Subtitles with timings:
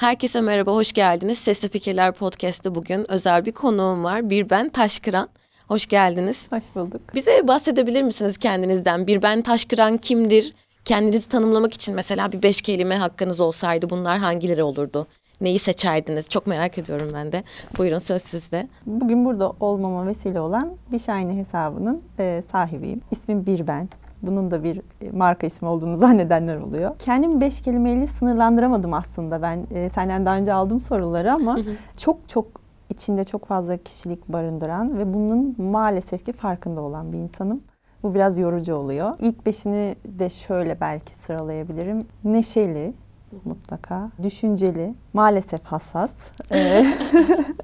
[0.00, 1.38] Herkese merhaba, hoş geldiniz.
[1.38, 4.30] Sesli Fikirler Podcast'te bugün özel bir konuğum var.
[4.30, 5.28] Bir ben Taşkıran.
[5.68, 6.52] Hoş geldiniz.
[6.52, 7.00] Hoş bulduk.
[7.14, 9.06] Bize bahsedebilir misiniz kendinizden?
[9.06, 10.54] Bir ben Taşkıran kimdir?
[10.84, 15.06] Kendinizi tanımlamak için mesela bir beş kelime hakkınız olsaydı bunlar hangileri olurdu?
[15.40, 16.28] Neyi seçerdiniz?
[16.28, 17.44] Çok merak ediyorum ben de.
[17.78, 18.68] Buyurun söz sizde.
[18.86, 23.00] Bugün burada olmama vesile olan bir Shiny hesabının e, sahibiyim.
[23.10, 23.88] İsmim Bir Ben.
[24.22, 26.98] Bunun da bir e, marka ismi olduğunu zannedenler oluyor.
[26.98, 29.66] Kendimi beş kelimeyle sınırlandıramadım aslında ben.
[29.74, 31.58] E, senden daha önce aldım soruları ama
[31.96, 32.46] çok çok
[32.90, 37.60] içinde çok fazla kişilik barındıran ve bunun maalesef ki farkında olan bir insanım.
[38.02, 39.12] Bu biraz yorucu oluyor.
[39.20, 42.06] İlk beşini de şöyle belki sıralayabilirim.
[42.24, 42.92] Neşeli,
[43.44, 44.10] mutlaka.
[44.22, 46.12] Düşünceli, maalesef hassas.
[46.52, 46.86] Ee,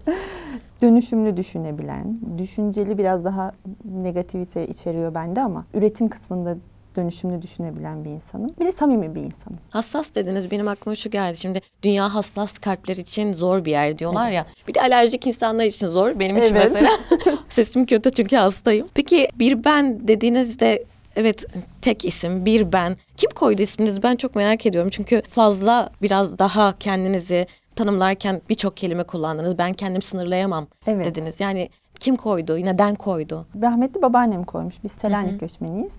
[0.82, 3.52] dönüşümlü düşünebilen, düşünceli biraz daha
[3.84, 6.56] negativite içeriyor bende ama üretim kısmında
[6.96, 8.50] dönüşümlü düşünebilen bir insanım.
[8.60, 9.58] Bir de samimi bir insanım.
[9.70, 11.36] Hassas dediniz benim aklıma şu geldi.
[11.38, 14.46] Şimdi dünya hassas kalpler için zor bir yer diyorlar ya.
[14.68, 16.18] Bir de alerjik insanlar için zor.
[16.18, 16.70] Benim için Evet.
[16.72, 16.90] mesela.
[17.48, 18.88] Sesim kötü çünkü hastayım.
[18.94, 20.84] Peki bir ben dediğinizde
[21.16, 21.44] evet
[21.82, 22.96] tek isim bir ben.
[23.16, 24.90] Kim koydu isminizi ben çok merak ediyorum.
[24.90, 29.58] Çünkü fazla biraz daha kendinizi tanımlarken birçok kelime kullandınız.
[29.58, 31.06] Ben kendim sınırlayamam Evet.
[31.06, 31.40] dediniz.
[31.40, 31.68] Yani
[32.00, 32.56] kim koydu?
[32.56, 33.46] Neden koydu?
[33.62, 34.84] Rahmetli babaannem koymuş.
[34.84, 35.92] Biz Selanik göçmeniyiz.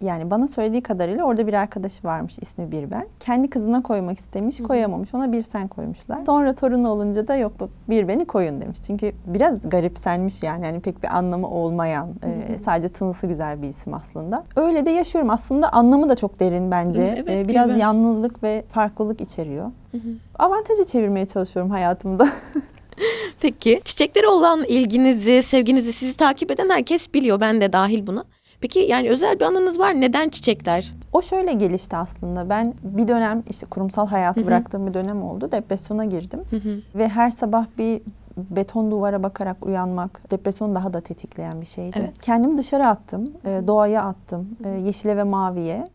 [0.00, 3.06] Yani bana söylediği kadarıyla orada bir arkadaşı varmış ismi Birben.
[3.20, 5.14] Kendi kızına koymak istemiş, koyamamış.
[5.14, 6.18] Ona bir sen koymuşlar.
[6.26, 8.78] Sonra torunu olunca da yok bu Birben'i koyun demiş.
[8.86, 10.66] Çünkü biraz garipsenmiş yani.
[10.66, 12.08] yani pek bir anlamı olmayan,
[12.48, 14.44] e, sadece tınısı güzel bir isim aslında.
[14.56, 15.30] Öyle de yaşıyorum.
[15.30, 17.02] Aslında anlamı da çok derin bence.
[17.02, 17.78] Hı, evet, E, biraz Birben.
[17.78, 19.70] yalnızlık ve farklılık içeriyor.
[20.38, 22.28] Avantaja çevirmeye çalışıyorum hayatımda.
[23.40, 27.40] Peki çiçeklere olan ilginizi, sevginizi sizi takip eden herkes biliyor.
[27.40, 28.24] Ben de dahil buna.
[28.60, 30.00] Peki yani özel bir anınız var.
[30.00, 30.94] Neden çiçekler?
[31.12, 32.48] O şöyle gelişti aslında.
[32.50, 35.52] Ben bir dönem işte kurumsal hayatı bıraktığım bir dönem oldu.
[35.52, 36.40] Depresyona girdim.
[36.94, 38.00] Ve her sabah bir
[38.36, 41.96] beton duvara bakarak uyanmak depresyonu daha da tetikleyen bir şeydi.
[42.00, 42.10] Evet.
[42.22, 43.32] Kendimi dışarı attım.
[43.44, 44.48] e, Doğaya attım.
[44.64, 45.88] e, Yeşile ve maviye.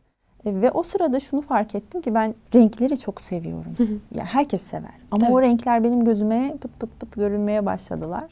[0.46, 3.76] E, Ve o sırada şunu fark ettim ki ben renkleri çok seviyorum.
[4.16, 4.92] ya herkes sever.
[5.12, 5.50] Ama o Evet.
[5.50, 8.24] renkler benim gözüme pıt pıt pıt görünmeye başladılar.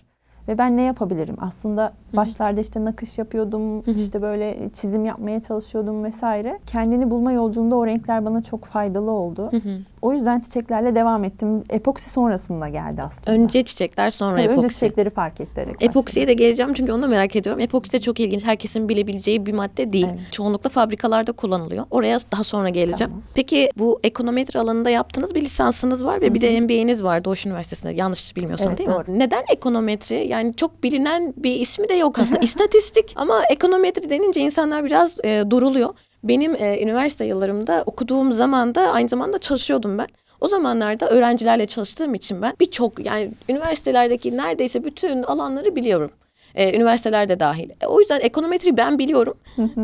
[0.47, 1.35] Ve ben ne yapabilirim?
[1.41, 6.59] Aslında başlarda işte nakış yapıyordum, işte böyle çizim yapmaya çalışıyordum vesaire.
[6.65, 9.51] Kendini bulma yolculuğunda o renkler bana çok faydalı oldu.
[10.01, 11.63] O yüzden çiçeklerle devam ettim.
[11.69, 13.31] Epoksi sonrasında geldi aslında.
[13.31, 14.73] Önce çiçekler sonra Tabii önce epoksi.
[14.73, 17.61] çiçekleri fark ettirerek Epoksiye de geleceğim çünkü onu da merak ediyorum.
[17.61, 18.45] Epoksi de çok ilginç.
[18.45, 20.07] Herkesin bilebileceği bir madde değil.
[20.11, 20.31] Evet.
[20.31, 21.85] Çoğunlukla fabrikalarda kullanılıyor.
[21.91, 23.11] Oraya daha sonra geleceğim.
[23.11, 23.23] Tamam.
[23.35, 27.93] Peki bu ekonometri alanında yaptığınız bir lisansınız var ve bir de MBA'niz var Doğuş Üniversitesi'nde.
[27.93, 28.95] Yanlış bilmiyorsam Evet, değil mi?
[28.95, 29.19] doğru.
[29.19, 30.27] Neden ekonometri?
[30.27, 32.39] Yani çok bilinen bir ismi de yok aslında.
[32.43, 35.89] İstatistik ama ekonometri denince insanlar biraz e, duruluyor.
[36.23, 40.07] Benim e, üniversite yıllarımda okuduğum zaman da aynı zamanda çalışıyordum ben.
[40.41, 46.11] O zamanlarda öğrencilerle çalıştığım için ben birçok yani üniversitelerdeki neredeyse bütün alanları biliyorum.
[46.55, 47.69] Ee, üniversiteler de dahil.
[47.81, 49.37] E, O yüzden ekonometri ben biliyorum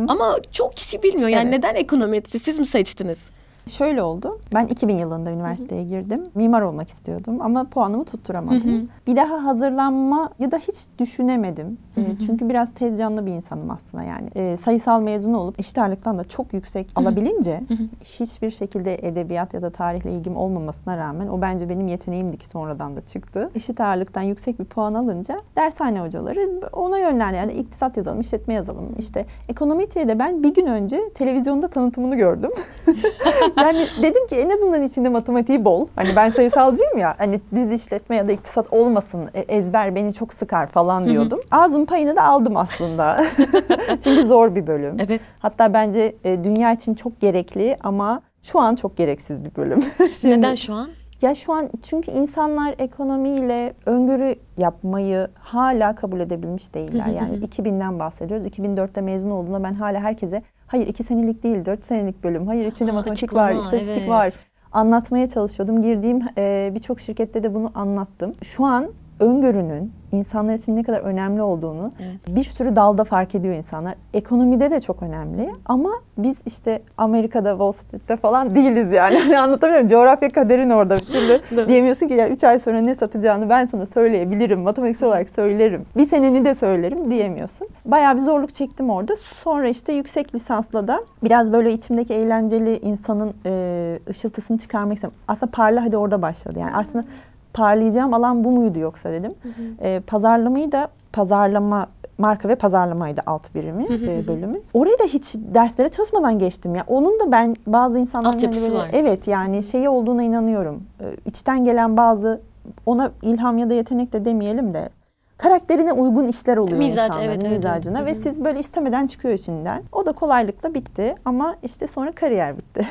[0.08, 1.30] ama çok kişi bilmiyor.
[1.30, 1.58] Yani Evet.
[1.58, 3.30] neden ekonometri siz mi seçtiniz?
[3.68, 4.40] Şöyle oldu.
[4.54, 6.24] Ben 2000 yılında üniversiteye girdim.
[6.36, 8.90] Mimar olmak istiyordum ama puanımı tutturamadım.
[9.08, 11.78] Bir daha hazırlanmayı da hiç düşünemedim.
[11.98, 14.30] Ee, Çünkü biraz tez canlı bir insanım aslında yani.
[14.36, 17.62] Ee, sayısal mezunu olup eşit ağırlıktan da çok yüksek alabilince
[18.04, 22.96] hiçbir şekilde edebiyat ya da tarihle ilgim olmamasına rağmen o bence benim yeteneğimdi ki sonradan
[22.96, 23.50] da çıktı.
[23.56, 27.38] Eşit ağırlıktan yüksek bir puan alınca dershane hocaları ona yönlendi.
[27.38, 28.86] Yani iktisat yazalım, işletme yazalım.
[29.00, 32.52] İşte ekonometriye de ben bir gün önce televizyonda tanıtımını gördüm.
[33.58, 35.88] yani dedim ki en azından içinde matematiği bol.
[35.96, 37.16] Hani ben sayısalcıyım ya.
[37.18, 39.30] Hani düz işletme ya da iktisat olmasın.
[39.34, 41.40] e, ezber beni çok sıkar falan diyordum.
[41.52, 43.24] Ağzın payını da aldım aslında.
[44.04, 44.98] Çünkü zor bir bölüm.
[45.00, 45.22] Evet.
[45.40, 49.84] Hatta bence e, dünya için çok gerekli ama şu an çok gereksiz bir bölüm.
[50.14, 50.90] Şimdi- Neden şu an?
[51.22, 57.08] ya şu an çünkü insanlar ekonomiyle öngörü yapmayı hala kabul edebilmiş değiller.
[57.08, 58.48] Yani 2000'den bahsediyoruz.
[58.48, 62.48] 2004'te mezun olduğumda ben hala herkese hayır iki senelik değil dört senelik bölüm.
[62.48, 64.10] Hayır içinde Ha, matematik var, açıklama, istatistik evet.
[64.10, 64.34] var.
[64.72, 65.82] Anlatmaya çalışıyordum.
[65.82, 68.36] Girdiğim e, birçok şirkette de bunu anlattım.
[68.44, 72.36] Şu an öngörünün insanlar için ne kadar önemli olduğunu Evet.
[72.38, 73.96] bir sürü dalda fark ediyor insanlar.
[74.14, 79.18] Ekonomide de çok önemli ama biz işte Amerika'da Wall Street'te falan değiliz yani.
[79.28, 79.88] Hani anlatamıyorum.
[79.88, 81.68] Coğrafya kaderin orada bir türlü.
[81.68, 84.62] Diyemiyorsun ki ya 3 ay sonra ne satacağını ben sana söyleyebilirim.
[84.62, 85.86] Matematiksel olarak söylerim.
[85.98, 87.68] Bir seneni de söylerim diyemiyorsun.
[87.86, 89.14] Bayağı bir zorluk çektim orada.
[89.16, 95.16] Sonra işte yüksek lisansla da biraz böyle içimdeki eğlenceli insanın e, ışıltısını çıkarmak istedim.
[95.28, 96.60] Aslında parla hadi orada başladı.
[96.60, 97.06] Yani aslında
[97.54, 99.34] parlayacağım alan bu muydu yoksa dedim.
[99.82, 104.64] E, pazarlamayı da pazarlama marka ve pazarlamaydı alt birimi e, bölümün.
[104.74, 106.84] Orayı da hiç derslere çalışmadan geçtim ya.
[106.88, 108.90] Onun da ben bazı insanların hani Altyapısı var.
[108.94, 110.84] evet yani şeyi olduğuna inanıyorum.
[111.02, 112.42] E, içten gelen bazı
[112.86, 114.90] ona ilham ya da yetenek de demeyelim de
[115.38, 117.58] karakterine uygun işler oluyor Mizac, insanların evet, evet, evet.
[117.58, 119.84] mizacına Hı ve siz böyle istemeden çıkıyor içinden.
[119.92, 122.88] O da kolaylıkla bitti ama işte sonra kariyer bitti.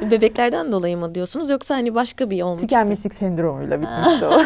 [0.10, 2.56] Bebeklerden dolayı mı diyorsunuz yoksa hani başka bir yol mu?
[2.56, 4.42] Tükenmişlik sendromuyla bitmişti o.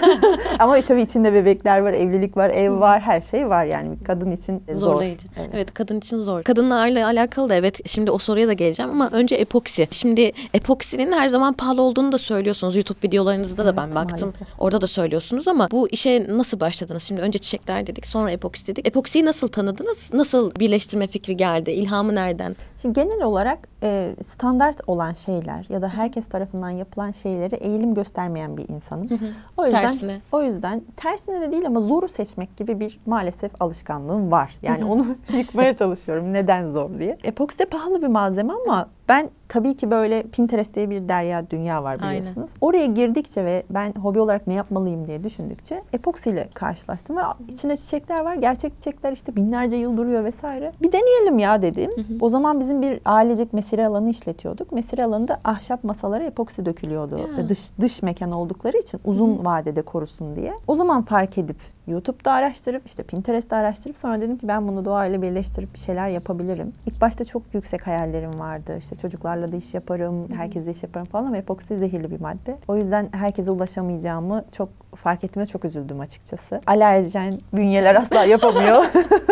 [0.58, 4.62] Ama tabii içinde bebekler var, evlilik var, ev var, her şey var yani kadın için
[4.72, 4.80] zor.
[4.80, 5.28] Zorlayıcı.
[5.38, 5.50] Evet.
[5.54, 5.74] Evet.
[5.74, 6.42] kadın için zor.
[6.42, 9.88] Kadınlarla alakalı da evet şimdi o soruya da geleceğim ama önce epoksi.
[9.90, 12.76] Şimdi epoksinin her zaman pahalı olduğunu da söylüyorsunuz.
[12.76, 14.28] YouTube videolarınızda da ben Evet, baktım.
[14.28, 14.48] maalesef.
[14.58, 17.02] Orada da söylüyorsunuz ama bu işe nasıl başladınız?
[17.02, 18.88] Şimdi önce çiçekler dedik sonra epoksi dedik.
[18.88, 20.10] Epoksiyi nasıl tanıdınız?
[20.14, 21.70] Nasıl birleştirme fikri geldi?
[21.70, 22.56] İlhamı nereden?
[22.82, 28.56] Şimdi genel olarak e, standart olan şeyler ya da herkes tarafından yapılan şeylere eğilim göstermeyen
[28.56, 29.08] bir insanım.
[29.56, 30.20] O yüzden Tersine.
[30.32, 34.56] o yüzden tersine de değil ama zoru seçmek gibi bir maalesef alışkanlığım var.
[34.62, 35.06] Yani onu
[35.36, 37.18] yıkmaya çalışıyorum neden zor diye.
[37.24, 41.84] Epoksi de pahalı bir malzeme ama ben tabii ki böyle Pinterest diye bir derya dünya
[41.84, 42.20] var Aynen.
[42.20, 42.50] biliyorsunuz.
[42.60, 48.20] Oraya girdikçe ve ben hobi olarak ne yapmalıyım diye düşündükçe epoksiyle karşılaştım ve içinde çiçekler
[48.20, 48.34] var.
[48.34, 50.72] Gerçek çiçekler işte binlerce yıl duruyor vesaire.
[50.82, 51.90] Bir deneyelim ya dedim.
[52.20, 54.72] O zaman bizim bir ailecek mesire alanı işletiyorduk.
[54.72, 57.18] Mesire alanında ahşap masalara epoksi dökülüyordu.
[57.18, 57.48] Ya.
[57.48, 60.52] Dış dış mekan oldukları için uzun vadede korusun diye.
[60.66, 61.56] O zaman fark edip
[61.86, 66.72] YouTube'da araştırıp işte Pinterest'te araştırıp sonra dedim ki ben bunu doğayla birleştirip bir şeyler yapabilirim.
[66.86, 68.76] İlk başta çok yüksek hayallerim vardı.
[68.78, 72.58] İşte çocuklarla da iş yaparım, herkesle iş yaparım falan ama epoksi zehirli bir madde.
[72.68, 74.68] O yüzden herkese ulaşamayacağımı çok
[75.00, 76.60] fark ettiğime çok üzüldüm açıkçası.
[76.66, 78.84] Alerjen bünyeler asla yapamıyor.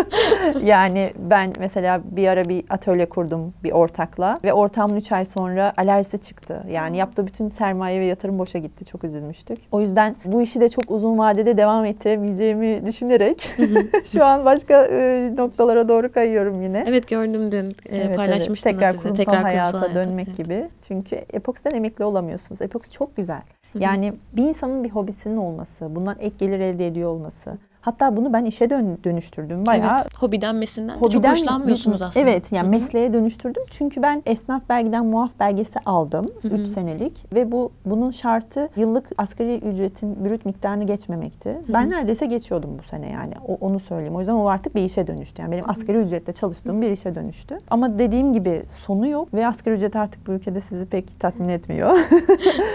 [0.65, 5.73] yani ben mesela bir ara bir atölye kurdum bir ortakla ve ortağımın 3 ay sonra
[5.77, 6.63] alerjisi çıktı.
[6.71, 8.85] Yani yaptığı bütün sermaye ve yatırım boşa gitti.
[8.85, 9.59] Çok üzülmüştük.
[9.73, 13.51] O yüzden bu işi de çok uzun vadede devam ettiremeyeceğimi düşünerek
[14.05, 16.85] şu an başka e, noktalara doğru kayıyorum yine.
[16.89, 18.17] Evet gördüm dün e, Evet, evet.
[18.17, 19.03] paylaşmıştınız Tekrar size.
[19.03, 20.11] kurumsal Tekrar hayata kurumsal hayata.
[20.11, 20.37] dönmek Evet.
[20.39, 20.69] gibi.
[20.89, 22.63] Çünkü epoksiden emekli olamıyorsunuz.
[22.63, 23.43] Epoksi çok güzel.
[23.75, 27.59] Yani bir insanın bir hobisinin olması, bundan ek gelir elde ediyor olması.
[27.89, 29.67] Hatta bunu ben işe dön- dönüştürdüm.
[29.67, 32.27] Bayağı Evet, hobi denmesinden de Hobiden çok hoşlanmıyorsunuz aslında.
[32.27, 33.63] Evet yani mesleğe dönüştürdüm.
[33.71, 39.59] Çünkü ben esnaf vergiden muaf belgesi aldım 3 senelik ve bu bunun şartı yıllık asgari
[39.59, 41.59] ücretin brüt miktarını geçmemekti.
[41.69, 43.33] Ben neredeyse geçiyordum bu sene yani.
[43.49, 44.17] O, onu söyleyeyim.
[44.17, 45.43] O yüzden o artık bir işe dönüştü.
[45.43, 47.59] Yani benim asgari ücretle çalıştığım bir işe dönüştü.
[47.71, 51.99] Ama dediğim gibi sonu yok ve asgari ücret artık bu ülkede sizi pek tatmin etmiyor.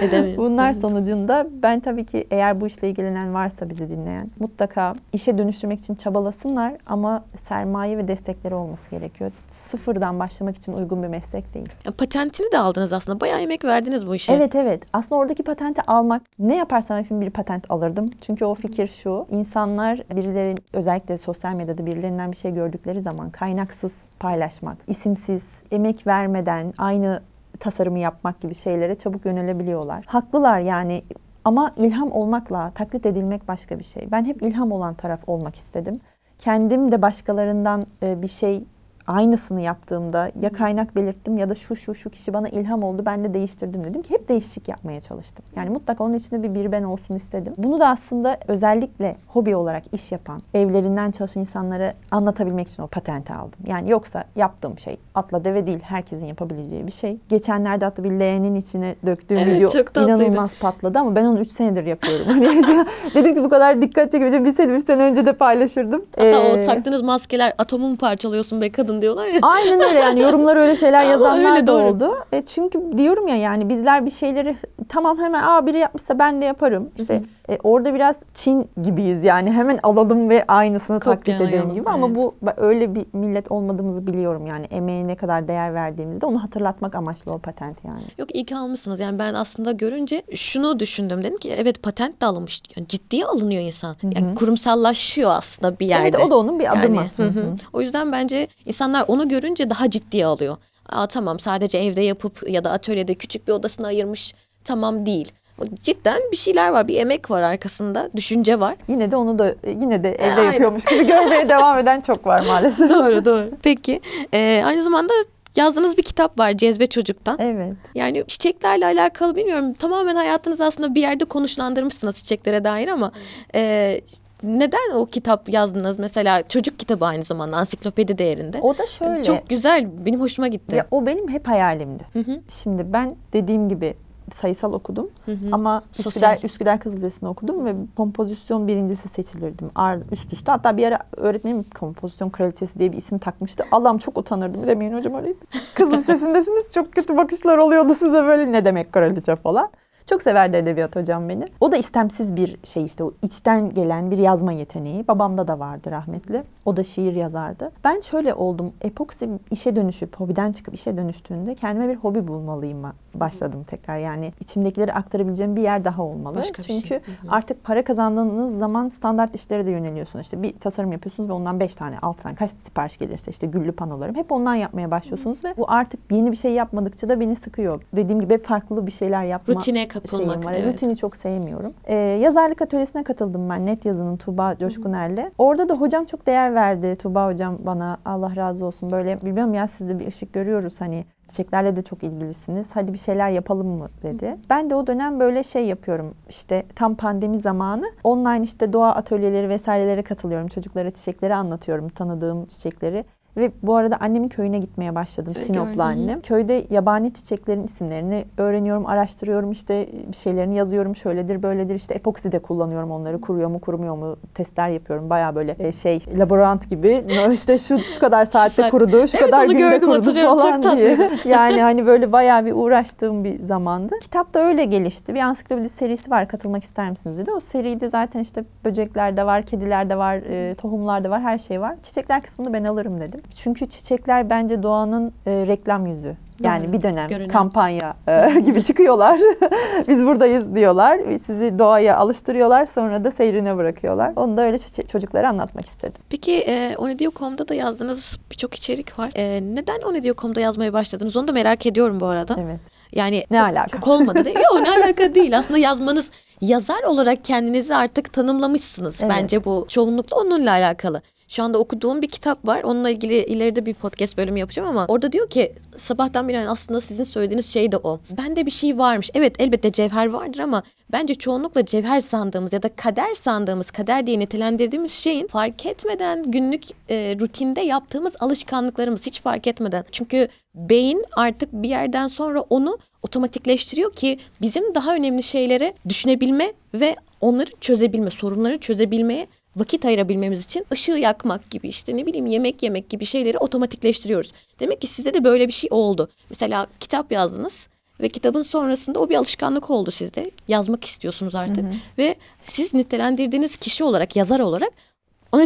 [0.02, 0.38] Edemiyor.
[0.44, 0.82] Bunlar Evet.
[0.82, 5.96] sonucunda ben tabii ki eğer bu işle ilgilenen varsa bizi dinleyen mutlaka işe dönüştürmek için
[5.96, 9.32] çabalasınlar ama sermaye ve destekleri olması gerekiyor.
[9.48, 11.70] Sıfırdan başlamak için uygun bir meslek değil.
[11.86, 13.20] Ya, Patentini de aldınız aslında.
[13.20, 14.34] Bayağı emek verdiniz bu işe.
[14.34, 14.84] Evet evet.
[14.94, 18.12] Aslında oradaki patenti almak ne yaparsam yapayım bir patent alırdım.
[18.22, 19.26] Çünkü o fikir şu.
[19.30, 26.74] insanlar birileri özellikle sosyal medyada birilerinden bir şey gördükleri zaman kaynaksız paylaşmak, isimsiz, emek vermeden
[26.78, 27.22] aynı
[27.60, 30.04] tasarımı yapmak gibi şeylere çabuk yönelebiliyorlar.
[30.08, 31.02] Haklılar yani
[31.46, 34.12] ama ilham olmakla taklit edilmek başka bir şey.
[34.12, 36.00] Ben hep ilham olan taraf olmak istedim.
[36.40, 38.64] Kendim de başkalarından e, bir şey
[39.08, 43.24] aynısını yaptığımda ya kaynak belirttim ya da şu şu şu kişi bana ilham oldu ben
[43.24, 45.46] de değiştirdim dedim ki hep değişik yapmaya çalıştım.
[45.56, 47.54] Yani mutlaka onun içinde bir bir ben olsun istedim.
[47.58, 53.34] Bunu da aslında özellikle hobi olarak iş yapan, evlerinden çalışan insanlara anlatabilmek için o patenti
[53.34, 53.60] aldım.
[53.68, 57.18] Yani yoksa yaptığım şey atla deve değil herkesin yapabileceği bir şey.
[57.30, 60.24] Geçenlerde hatta bir leğenin içine döktüğüm Evet, video çok tatlıydı.
[60.24, 62.26] inanılmaz patladı ama ben onu 3 senedir yapıyorum.
[62.44, 62.86] Hani
[63.16, 66.06] dedim ki bu kadar dikkat çekici bir sene 3 sene önce de paylaşırdım.
[66.16, 69.40] Hatta Ee, o taktığınız maskeler atomu mu parçalıyorsun be kadın diyorlar ya.
[69.42, 71.84] Aynen öyle yani yorumlar öyle şeyler yazanlar öyle, da doğru.
[71.84, 72.12] oldu.
[72.32, 74.56] E çünkü diyorum ya yani bizler bir şeyleri
[74.90, 76.90] tamam hemen aa biri yapmışsa ben de yaparım.
[76.98, 81.90] İşte e, orada biraz Çin gibiyiz yani hemen alalım ve aynısını taklit Kopyalayalım, edelim gibi
[81.90, 82.16] ama evet.
[82.16, 87.32] bu öyle bir millet olmadığımızı biliyorum yani emeğe ne kadar değer verdiğimizde onu hatırlatmak amaçlı
[87.32, 88.04] o patent yani.
[88.18, 89.00] Yok iyi ki almışsınız.
[89.00, 91.24] Yani ben aslında görünce şunu düşündüm.
[91.24, 92.62] Dedim ki evet patent de alınmış.
[92.76, 93.96] Yani ciddiye alınıyor insan.
[94.04, 96.04] Yani kurumsallaşıyor aslında bir yerde.
[96.04, 96.96] Evet o da onun bir adımı.
[96.96, 97.56] Yani, hı hı.
[97.74, 100.58] O yüzden bence insanlar onu görünce daha ciddiye alıyor.
[100.90, 105.32] Aa, tamam sadece evde yapıp ya da atölyede küçük bir odasına ayırmış tamam değil.
[105.80, 108.76] Cidden bir şeyler var, bir emek var arkasında, düşünce var.
[108.88, 110.44] Yine de onu da yine de evde Aynen.
[110.44, 112.90] yapıyormuş gibi görmeye devam eden çok var maalesef.
[112.90, 113.50] doğru doğru.
[113.64, 114.02] Peki
[114.34, 115.14] e, aynı zamanda
[115.56, 117.38] yazdığınız bir kitap var Cezve Çocuk'tan.
[117.40, 117.74] Evet.
[117.96, 119.74] Yani çiçeklerle alakalı bilmiyorum.
[119.74, 123.12] Tamamen hayatınızı aslında bir yerde konuşlandırmışsınız çiçeklere dair ama
[123.56, 124.02] e,
[124.44, 126.00] neden o kitap yazdınız?
[126.00, 128.60] Mesela çocuk kitabı aynı zamanda ansiklopedi değerinde.
[128.62, 129.24] O da şöyle.
[129.24, 130.06] Çok güzel.
[130.06, 130.76] Benim hoşuma gitti.
[130.76, 132.04] Ya o benim hep hayalimdi.
[132.14, 132.40] Hı hı.
[132.50, 133.96] Şimdi ben dediğim gibi
[134.34, 135.10] sayısal okudum.
[135.26, 135.38] Hı hı.
[135.52, 136.34] Ama Sosyal.
[136.34, 139.72] Üsküdar, Üsküdar Kız Lisesi'ni okudum ve kompozisyon birincisi seçilirdim.
[139.76, 140.52] Ar, üst üste.
[140.52, 143.64] Hatta bir ara öğretmenim kompozisyon kraliçesi diye bir isim takmıştı.
[143.72, 144.68] Allah'ım çok utanırdım.
[144.68, 145.34] Demeyin hocam öyle.
[145.76, 146.66] Kız Lisesi'ndesiniz.
[146.74, 149.70] Çok kötü bakışlar oluyordu size böyle ne demek kraliçe falan.
[150.10, 151.46] Çok severdi edebiyat hocam beni.
[151.62, 155.08] O da istemsiz bir şey işte o içten gelen bir yazma yeteneği.
[155.08, 156.44] Babamda da vardı rahmetli.
[156.66, 157.72] O da şiir yazardı.
[157.84, 158.74] Ben şöyle oldum.
[158.82, 162.84] Epoksi işe dönüşüp, hobiden çıkıp işe dönüştüğünde kendime bir hobi bulmalıyım
[163.14, 163.98] başladım tekrar.
[163.98, 166.38] Yani içimdekileri aktarabileceğim bir yer daha olmalı.
[166.38, 166.80] Başka şey.
[166.80, 167.02] Çünkü hı.
[167.30, 170.24] artık para kazandığınız zaman standart işlere de yöneliyorsunuz.
[170.26, 173.72] İşte bir tasarım yapıyorsunuz ve ondan 5 tane, 6 tane kaç sipariş gelirse işte güllü
[173.72, 174.16] panolarım.
[174.16, 177.82] Hep ondan yapmaya başlıyorsunuz ve bu artık yeni bir şey yapmadıkça da beni sıkıyor.
[177.96, 180.28] Dediğim gibi farklı bir şeyler yapma Rutine kapılmak.
[180.28, 180.54] şeyim var.
[180.54, 180.74] evet.
[180.74, 181.74] Rutini çok sevmiyorum.
[181.86, 183.66] Ee, yazarlık atölyesine katıldım ben.
[183.66, 185.32] Net yazının Tuğba Coşkuner'le.
[185.38, 186.96] Orada da hocam çok değer verdi.
[186.96, 188.92] Tuğba hocam bana Allah razı olsun.
[188.92, 192.70] Böyle bilmiyorum ya sizde bir ışık görüyoruz hani çiçeklerle de çok ilgilisiniz.
[192.74, 194.38] Hadi bir şeyler yapalım mı dedi.
[194.50, 196.14] Ben de o dönem böyle şey yapıyorum.
[196.30, 200.48] İşte tam pandemi zamanı online işte doğa atölyeleri vesairelere katılıyorum.
[200.48, 201.90] Çocuklara çiçekleri anlatıyorum.
[201.90, 203.06] Tanıdığım çiçekleri.
[203.38, 205.34] Ve bu arada annemin köyüne gitmeye başladım.
[205.38, 205.82] Evet, Sinoplu gördüm.
[205.82, 206.22] annem.
[206.22, 209.52] Köyde yabani çiçeklerin isimlerini öğreniyorum, araştırıyorum.
[209.52, 210.96] işte bir şeylerini yazıyorum.
[210.96, 211.76] Şöyledir, böyledir.
[211.76, 213.22] İşte epoksi de kullanıyorum onları.
[213.22, 215.10] Kuruyor mu, kurumuyor mu testler yapıyorum.
[215.10, 217.04] Baya böyle e, şey laborant gibi.
[217.34, 220.78] işte şu şu kadar saatte saat- kurudu, şu Evet, kadar günde gördüm, kurudu falan Çok
[220.78, 221.10] diye.
[221.26, 224.00] Yani hani böyle bayağı bir uğraştığım bir zamandı.
[224.02, 225.16] Kitap da öyle gelişti.
[225.16, 226.28] Bir ansiklopedi serisi var.
[226.28, 227.32] Katılmak ister misiniz dedi.
[227.32, 231.38] O seride zaten işte böcekler de var, kediler de var, e, tohumlar da var, her
[231.40, 231.76] şey var.
[231.82, 233.22] Çiçekler kısmını ben alırım dedim.
[233.36, 236.16] Çünkü çiçekler bence doğanın e, reklam yüzü.
[236.44, 237.28] Yani Doğru, bir dönem görünen.
[237.28, 239.20] kampanya e, gibi çıkıyorlar.
[239.88, 241.00] Biz buradayız diyorlar.
[241.26, 242.66] Sizi doğaya alıştırıyorlar.
[242.66, 244.14] Sonra da seyrine bırakıyorlar.
[244.16, 246.02] Onu da öyle ço- çocuklara anlatmak istedim.
[246.10, 249.12] Peki e, Onediyo.com'da da yazdığınız birçok içerik var.
[249.16, 251.16] E, neden Onediyo.com'da yazmaya başladınız?
[251.16, 252.36] Onu da merak ediyorum bu arada.
[252.40, 252.60] Evet.
[252.92, 253.68] Yani Ne çok, alaka?
[253.68, 254.42] çok olmadı değil mi?
[254.54, 255.38] Yok ne alaka değil.
[255.38, 256.12] Aslında yazmanız
[256.42, 259.02] yazar olarak kendinizi artık tanımlamışsınız.
[259.02, 259.12] Evet.
[259.18, 261.02] Bence bu çoğunlukla onunla alakalı.
[261.34, 262.64] Şu anda okuduğum bir kitap var.
[262.64, 267.04] Onunla ilgili ileride bir podcast bölümü yapacağım ama orada diyor ki sabahtan beri aslında sizin
[267.04, 268.00] söylediğiniz şey de o.
[268.18, 269.10] Bende bir şey varmış.
[269.14, 274.20] Evet elbette cevher vardır ama bence çoğunlukla cevher sandığımız ya da kader sandığımız, kader diye
[274.20, 279.86] nitelendirdiğimiz şeyin fark etmeden günlük e, rutinde yaptığımız alışkanlıklarımız hiç fark etmeden.
[279.92, 286.96] Çünkü beyin artık bir yerden sonra onu otomatikleştiriyor ki bizim daha önemli şeylere düşünebilme ve
[287.22, 292.90] onları çözebilme, sorunları çözebilmeye vakit ayırabilmemiz için ışığı yakmak gibi işte ne bileyim yemek yemek
[292.90, 294.32] gibi şeyleri otomatikleştiriyoruz.
[294.60, 296.10] Demek ki sizde de böyle bir şey oldu.
[296.30, 297.70] Mesela kitap yazdınız
[298.00, 300.32] ve kitabın sonrasında o bir alışkanlık oldu sizde.
[300.48, 301.66] Yazmak istiyorsunuz artık
[301.98, 304.72] ve siz nitelendirdiğiniz kişi olarak, yazar olarak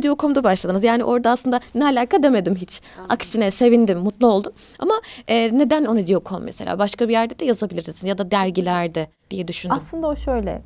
[0.10, 0.84] okumda başladınız.
[0.84, 2.82] Yani orada aslında ne alaka demedim hiç.
[3.10, 4.53] Aksine sevindim, mutlu oldum.
[4.79, 4.94] Ama
[5.27, 5.86] e, neden
[6.24, 6.79] kom mesela?
[6.79, 9.77] Başka bir yerde de yazabilirsiniz ya da dergilerde diye düşündüm.
[9.77, 10.62] Aslında o şöyle.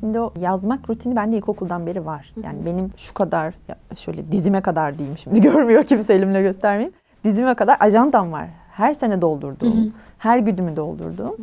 [0.00, 2.34] Şimdi o yazmak rutini bende ilkokuldan beri var.
[2.44, 3.54] Yani benim şu kadar
[3.96, 6.94] şöyle dizime kadar diyeyim şimdi görmüyor kimse elimle göstermeyeyim.
[7.24, 8.48] Dizime kadar ajandam var.
[8.72, 11.36] Her sene doldurduğum, her güdümü doldurduğum.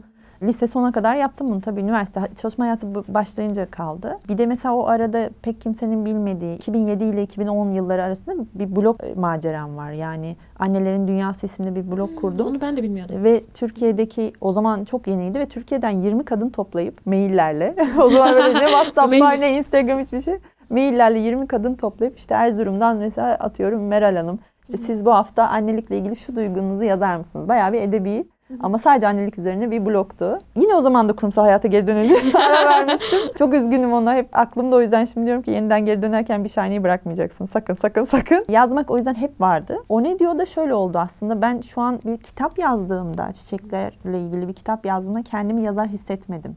[0.44, 4.18] Lise sona kadar yaptım bunu tabii üniversite çalışma hayatı başlayınca kaldı.
[4.30, 9.04] Bir de mesela o arada pek kimsenin bilmediği 2007 ile 2010 yılları arasında bir blog
[9.04, 9.92] e, maceram var.
[9.92, 12.48] Yani Annelerin Dünyası isimli bir blog kurdum.
[12.48, 13.24] Onu ben de bilmiyordum.
[13.24, 18.60] Ve Türkiye'deki o zaman çok yeniydi ve Türkiye'den 20 kadın toplayıp maillerle o zaman böyle
[18.60, 20.36] ne WhatsApp var ne Instagram hiçbir şey.
[20.70, 24.40] Maillerle 20 kadın toplayıp işte Erzurum'dan mesela atıyorum Meral Hanım.
[24.64, 27.48] İşte siz bu hafta annelikle ilgili şu duygunuzu yazar mısınız?
[27.48, 28.28] Bayağı bir edebi
[28.60, 30.40] ama sadece annelik üzerine bir bloktu.
[30.56, 33.20] Yine o zaman da kurumsal hayata geri dönünce ara vermiştim.
[33.38, 34.16] Çok üzgünüm ona.
[34.16, 37.46] Hep aklımda o yüzden şimdi diyorum ki yeniden geri dönerken bir şahaneyi bırakmayacaksın.
[37.46, 38.46] Sakın sakın sakın.
[38.50, 39.78] Yazmak o yüzden hep vardı.
[39.90, 41.42] O ne diyor da şöyle oldu aslında.
[41.42, 46.56] Ben şu an bir kitap yazdığımda çiçeklerle ilgili bir kitap yazdığımda kendimi yazar hissetmedim.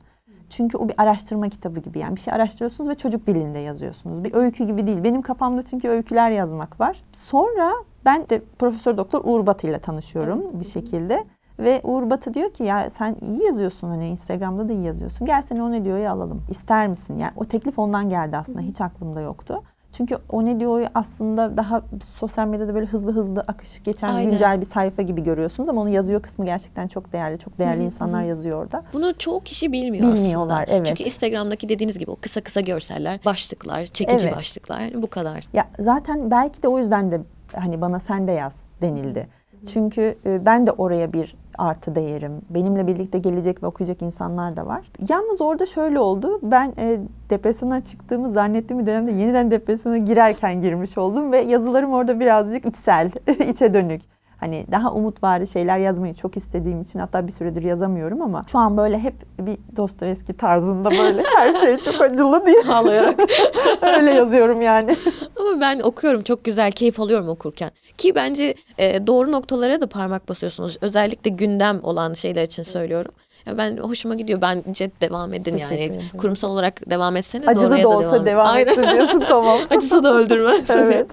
[0.50, 4.24] Çünkü o bir araştırma kitabı gibi yani bir şey araştırıyorsunuz ve çocuk dilinde yazıyorsunuz.
[4.24, 5.04] Bir öykü gibi değil.
[5.04, 7.02] Benim kafamda çünkü öyküler yazmak var.
[7.12, 7.72] Sonra
[8.04, 11.24] ben de Profesör Doktor Uğur Batı ile tanışıyorum bir şekilde.
[11.62, 15.26] Ve Uğur Batı diyor ki ya sen iyi yazıyorsun hani Instagram'da da iyi yazıyorsun.
[15.26, 16.42] Gel seni o ne diyor'yu alalım.
[16.50, 17.16] İster misin?
[17.16, 18.60] Yani o teklif ondan geldi aslında.
[18.60, 19.62] Hiç aklımda yoktu.
[19.92, 21.82] Çünkü o ne diyor'yu aslında daha
[22.18, 24.30] sosyal medyada böyle hızlı hızlı akış geçen Aynen.
[24.30, 27.38] güncel bir sayfa gibi görüyorsunuz ama onu yazıyor kısmı gerçekten çok değerli.
[27.38, 28.82] Çok değerli insanlar yazıyor orada.
[28.92, 30.76] Bunu çoğu kişi bilmiyor Bilmiyorlar, aslında.
[30.76, 30.86] evet.
[30.86, 34.36] Çünkü Instagram'daki dediğiniz gibi o kısa kısa görseller, başlıklar, çekici Evet.
[34.36, 35.48] başlıklar bu kadar.
[35.52, 37.20] Ya zaten belki de o yüzden de
[37.56, 39.28] hani bana sen de yaz denildi.
[39.66, 42.32] Çünkü e, ben de oraya bir artı değerim.
[42.50, 44.90] Benimle birlikte gelecek ve okuyacak insanlar da var.
[45.08, 46.40] Yalnız orada şöyle oldu.
[46.42, 52.20] Ben e, depresyona çıktığımı zannettiğim bir dönemde yeniden depresyona girerken girmiş oldum ve yazılarım orada
[52.20, 53.10] birazcık içsel,
[53.48, 54.11] içe dönük.
[54.42, 58.76] Hani daha umutvari şeyler yazmayı çok istediğim için hatta bir süredir yazamıyorum ama şu an
[58.76, 63.20] böyle hep bir Dostoyevski tarzında böyle her şey çok acılı diye Ağlayarak.
[63.82, 64.96] öyle yazıyorum yani.
[65.40, 67.70] Ama ben okuyorum çok güzel keyif alıyorum okurken.
[67.98, 70.78] Ki bence e, doğru noktalara da parmak basıyorsunuz.
[70.80, 73.12] Özellikle gündem olan şeyler için söylüyorum.
[73.46, 74.40] Ya ben hoşuma gidiyor.
[74.40, 75.84] Bence devam edin Teşekkür yani.
[75.84, 76.06] ederim.
[76.18, 78.70] Kurumsal olarak devam etseniz de Acılı oraya da olsa devam, Aynen.
[78.70, 79.58] etsin diyorsun tamam.
[79.70, 80.70] Acısı da öldürmez.
[80.70, 81.06] evet.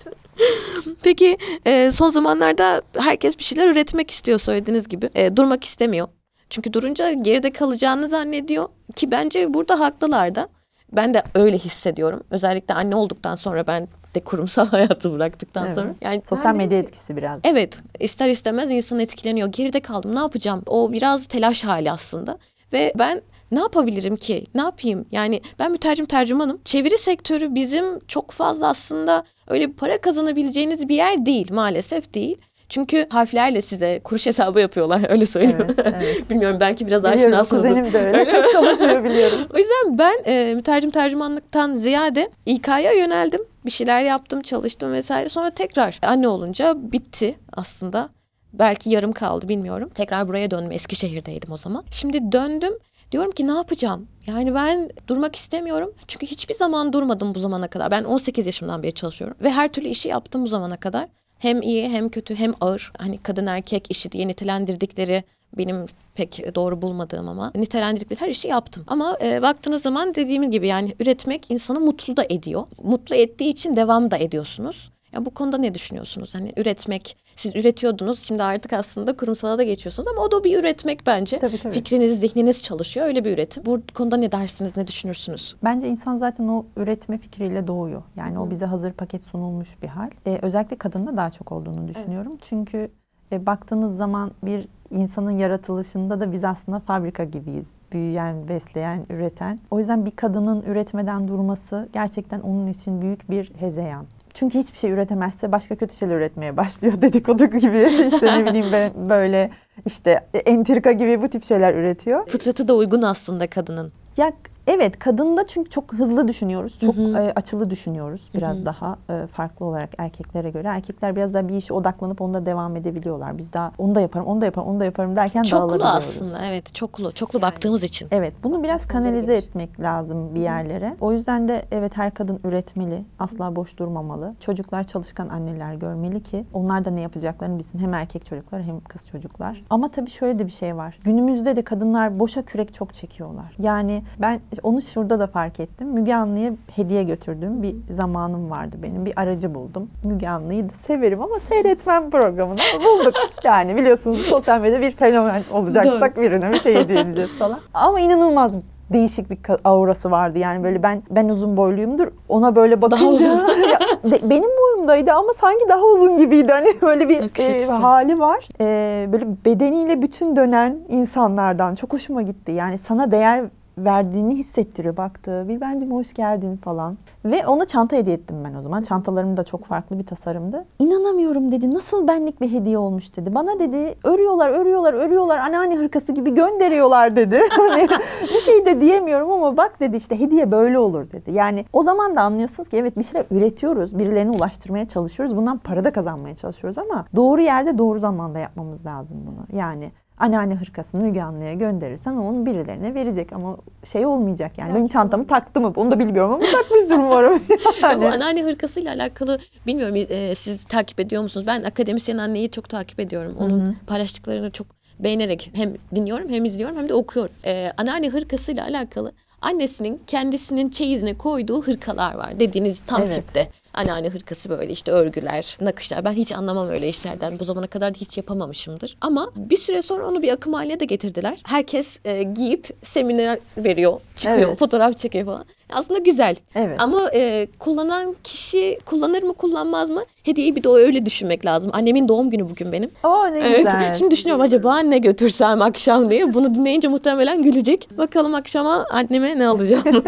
[1.04, 5.10] Peki e, son zamanlarda herkes bir şeyler üretmek istiyor söylediğiniz gibi.
[5.16, 6.08] E, durmak istemiyor.
[6.50, 10.48] Çünkü durunca geride kalacağını zannediyor ki bence burada haklılar da.
[10.92, 12.24] Ben de öyle hissediyorum.
[12.32, 15.76] Özellikle anne olduktan sonra ben de kurumsal hayatı bıraktıktan Evet.
[15.76, 15.96] sonra.
[16.02, 17.42] Yani Sosyal medya ki, etkisi biraz.
[17.44, 19.48] Evet ister istemez insan etkileniyor.
[19.48, 20.64] Geride kaldım ne yapacağım?
[20.66, 22.38] O biraz telaş hali aslında.
[22.74, 24.46] Ve ben ne yapabilirim ki?
[24.56, 25.06] Ne yapayım?
[25.12, 26.62] Yani ben mütercim tercümanım.
[26.66, 32.38] Çeviri sektörü bizim çok fazla aslında öyle para kazanabileceğiniz bir yer değil maalesef değil.
[32.70, 35.58] Çünkü harflerle size kuruş hesabı yapıyorlar öyle söyleyeyim.
[35.66, 36.30] Evet, evet.
[36.30, 37.70] Bilmiyorum belki biraz aşinasınızdır.
[37.70, 39.40] kuzenim de öyle çalışıyor biliyorum.
[39.54, 43.42] O yüzden ben e, mütercim tercümanlıktan ziyade İK'ya yöneldim.
[43.66, 45.30] Bir şeyler yaptım, çalıştım vesaire.
[45.30, 48.10] Sonra tekrar anne olunca bitti aslında.
[48.54, 49.90] Belki yarım kaldı bilmiyorum.
[49.96, 50.72] Tekrar buraya döndüm.
[50.72, 51.84] Eskişehir'deydim o zaman.
[51.92, 52.74] Şimdi döndüm.
[53.12, 54.08] Diyorum ki ne yapacağım?
[54.28, 55.94] Yani ben durmak istemiyorum.
[56.08, 57.92] Çünkü hiçbir zaman durmadım bu zamana kadar.
[57.92, 59.38] Ben 18 yaşımdan beri çalışıyorum.
[59.42, 61.08] Ve her türlü işi yaptım bu zamana kadar.
[61.40, 62.92] Hem iyi hem kötü hem ağır.
[62.98, 65.24] Hani kadın erkek işi diye nitelendirdikleri
[65.58, 65.86] benim
[66.16, 68.84] pek doğru bulmadığım ama nitelendirdikleri her işi yaptım.
[68.88, 72.64] Ama e, baktığınız zaman dediğim gibi yani üretmek insanı mutlu da ediyor.
[72.84, 74.92] Mutlu ettiği için devam da ediyorsunuz.
[75.14, 76.36] Ya bu konuda ne düşünüyorsunuz?
[76.36, 81.08] Hani üretmek, siz üretiyordunuz şimdi artık aslında kurumsala da geçiyorsunuz ama o da bir üretmek
[81.08, 81.40] bence.
[81.40, 81.74] Tabii, tabii.
[81.74, 83.66] Fikriniz, zihniniz çalışıyor öyle bir üretim.
[83.66, 85.56] Bu konuda ne dersiniz, ne düşünürsünüz?
[85.64, 88.04] Bence insan zaten o üretme fikriyle doğuyor.
[88.16, 90.10] Yani o bize hazır paket sunulmuş bir hal.
[90.26, 92.38] Ee, özellikle kadında daha çok olduğunu düşünüyorum.
[92.42, 92.90] Çünkü
[93.32, 97.72] e, baktığınız zaman bir insanın yaratılışında da biz aslında fabrika gibiyiz.
[97.92, 99.60] Büyüyen, besleyen, üreten.
[99.72, 104.06] O yüzden bir kadının üretmeden durması gerçekten onun için büyük bir hezeyan.
[104.34, 109.10] Çünkü hiçbir şey üretemezse başka kötü şeyler üretmeye başlıyor dedikodu gibi işte ne bileyim ben
[109.10, 109.50] böyle
[109.86, 112.28] işte entrika gibi bu tip şeyler üretiyor.
[112.30, 113.92] Fıtratı da uygun aslında kadının.
[114.18, 114.32] Ya
[114.68, 116.80] evet kadında çünkü çok hızlı düşünüyoruz.
[116.80, 118.30] Çok e, açılı düşünüyoruz.
[118.36, 120.68] Biraz daha e, farklı olarak erkeklere göre.
[120.68, 123.38] Erkekler biraz daha bir işe odaklanıp onda devam edebiliyorlar.
[123.38, 125.98] Biz daha onu da yaparım, onu da yaparım, onu da yaparım derken Çoklu dağılabiliyoruz.
[125.98, 127.12] aslında evet çoklu.
[127.12, 128.08] Çoklu baktığımız için.
[128.12, 130.96] Evet, bunu biraz kanalize etmek lazım bir yerlere.
[131.02, 134.34] O yüzden de evet her kadın üretmeli, asla boş durmamalı.
[134.40, 137.80] Çocuklar çalışkan anneler görmeli ki onlar da ne yapacaklarını bilsin.
[137.80, 139.64] Hem erkek çocuklar hem kız çocuklar.
[139.70, 141.00] Ama tabii şöyle de bir şey var.
[141.04, 143.56] Günümüzde de kadınlar boşa kürek çok çekiyorlar.
[143.60, 145.88] Yani ben onu şurada da fark ettim.
[145.88, 149.06] Müge Anlı'ya hediye götürdüğüm bir zamanım vardı benim.
[149.06, 149.88] Bir aracı buldum.
[150.04, 153.14] Müge Anlı'yı da severim ama seyretmem programını bulduk.
[153.44, 157.60] Yani biliyorsunuz sosyal medyada bir fenomen olacaksak birine bir şey hediye edeceğiz falan.
[157.74, 158.54] Ama inanılmaz
[158.94, 160.40] değişik bir aurası vardı.
[160.40, 162.08] Yani böyle ben ben uzun boyluyumdur.
[162.30, 163.46] Ona böyle bakınca.
[163.70, 166.52] Ya de- benim boyumdaydı ama sanki daha uzun gibiydi.
[166.54, 168.48] Hani böyle bir e, hali var.
[168.62, 172.52] E, böyle bedeniyle bütün dönen insanlardan çok hoşuma gitti.
[172.52, 173.46] Yani sana değer
[173.86, 175.48] verdiğini hissettiriyor baktığı.
[175.48, 176.98] Bir bence hoş geldin falan.
[177.26, 178.82] Ve ona çanta hediye ettim ben o zaman.
[178.82, 180.66] Çantalarım da çok farklı bir tasarımdı.
[180.80, 181.74] İnanamıyorum dedi.
[181.74, 183.36] Nasıl benlik bir hediye olmuş dedi.
[183.36, 185.38] Bana dedi örüyorlar, örüyorlar, örüyorlar.
[185.38, 187.40] Anneanne hırkası gibi gönderiyorlar dedi.
[187.50, 187.88] Hani
[188.22, 191.32] bir şey de diyemiyorum ama bak dedi işte hediye böyle olur dedi.
[191.32, 194.00] Yani o zaman da anlıyorsunuz ki evet bir şeyler üretiyoruz.
[194.00, 195.38] Birilerine ulaştırmaya çalışıyoruz.
[195.38, 199.60] Bundan para da kazanmaya çalışıyoruz ama doğru yerde doğru zamanda yapmamız lazım bunu.
[199.60, 204.76] Yani anneanne hırkasını Müge Anlı'ya gönderirsen onun birilerine verecek ama şey olmayacak yani.
[204.76, 207.34] Benim çantamı taktı mı onu da bilmiyorum ama takmıştır umarım.
[207.34, 208.08] Ya Yani.
[208.08, 211.48] anneanne hırkasıyla alakalı bilmiyorum e, siz takip ediyor musunuz?
[211.48, 213.36] Ben akademisyen anneyi çok takip ediyorum.
[213.40, 214.68] Onun paylaştıklarını çok
[215.00, 217.32] beğenerek hem dinliyorum hem izliyorum hem de okuyorum.
[217.46, 223.16] E, anneanne hırkasıyla alakalı annesinin kendisinin çeyizine koyduğu hırkalar var dediğiniz tam Evet.
[223.16, 223.50] tipte.
[223.74, 226.06] Anneanne hırkası böyle işte örgüler, nakışlar.
[226.06, 227.40] Ben hiç anlamam öyle işlerden.
[227.40, 228.98] Bu zamana kadar da hiç yapamamışımdır.
[229.02, 231.40] Ama bir süre sonra onu bir akım haline de getirdiler.
[231.46, 234.60] Herkes e, giyip seminer veriyor, çıkıyor, Evet.
[234.60, 235.46] fotoğraf çekiyor falan.
[235.74, 236.36] Aslında güzel.
[236.56, 236.76] Evet.
[236.82, 240.04] Ama e, kullanan kişi kullanır mı kullanmaz mı?
[240.24, 241.70] Hediyeyi bir de öyle düşünmek lazım.
[241.74, 242.92] Annemin doğum günü bugün benim.
[243.04, 243.58] Oo ne Evet.
[243.58, 243.96] güzel.
[243.98, 246.34] Şimdi düşünüyorum acaba ne götürsem akşam diye.
[246.34, 247.90] Bunu dinleyince muhtemelen gülecek.
[247.98, 249.84] Bakalım akşama anneme ne alacağım.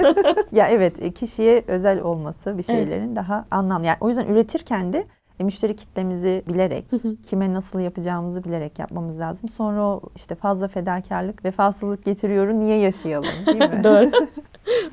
[0.52, 3.86] Ya evet e, kişiye özel olması bir şeylerin daha anlamlı.
[3.86, 5.06] Yani o yüzden üretirken de
[5.40, 6.86] e, müşteri kitlemizi bilerek,
[7.28, 9.50] kime nasıl yapacağımızı bilerek yapmamız lazım.
[9.50, 13.82] Sonra o işte fazla fedakarlık, vefasızlık getiriyorum niye yaşayalım değil mi?
[13.84, 14.12] Doğru.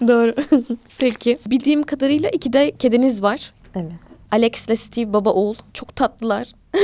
[0.08, 0.34] Doğru.
[0.98, 1.38] Peki.
[1.46, 3.52] Bildiğim kadarıyla iki de kediniz var.
[3.74, 4.07] Evet.
[4.32, 6.52] Alex'le Steve baba oğul çok tatlılar.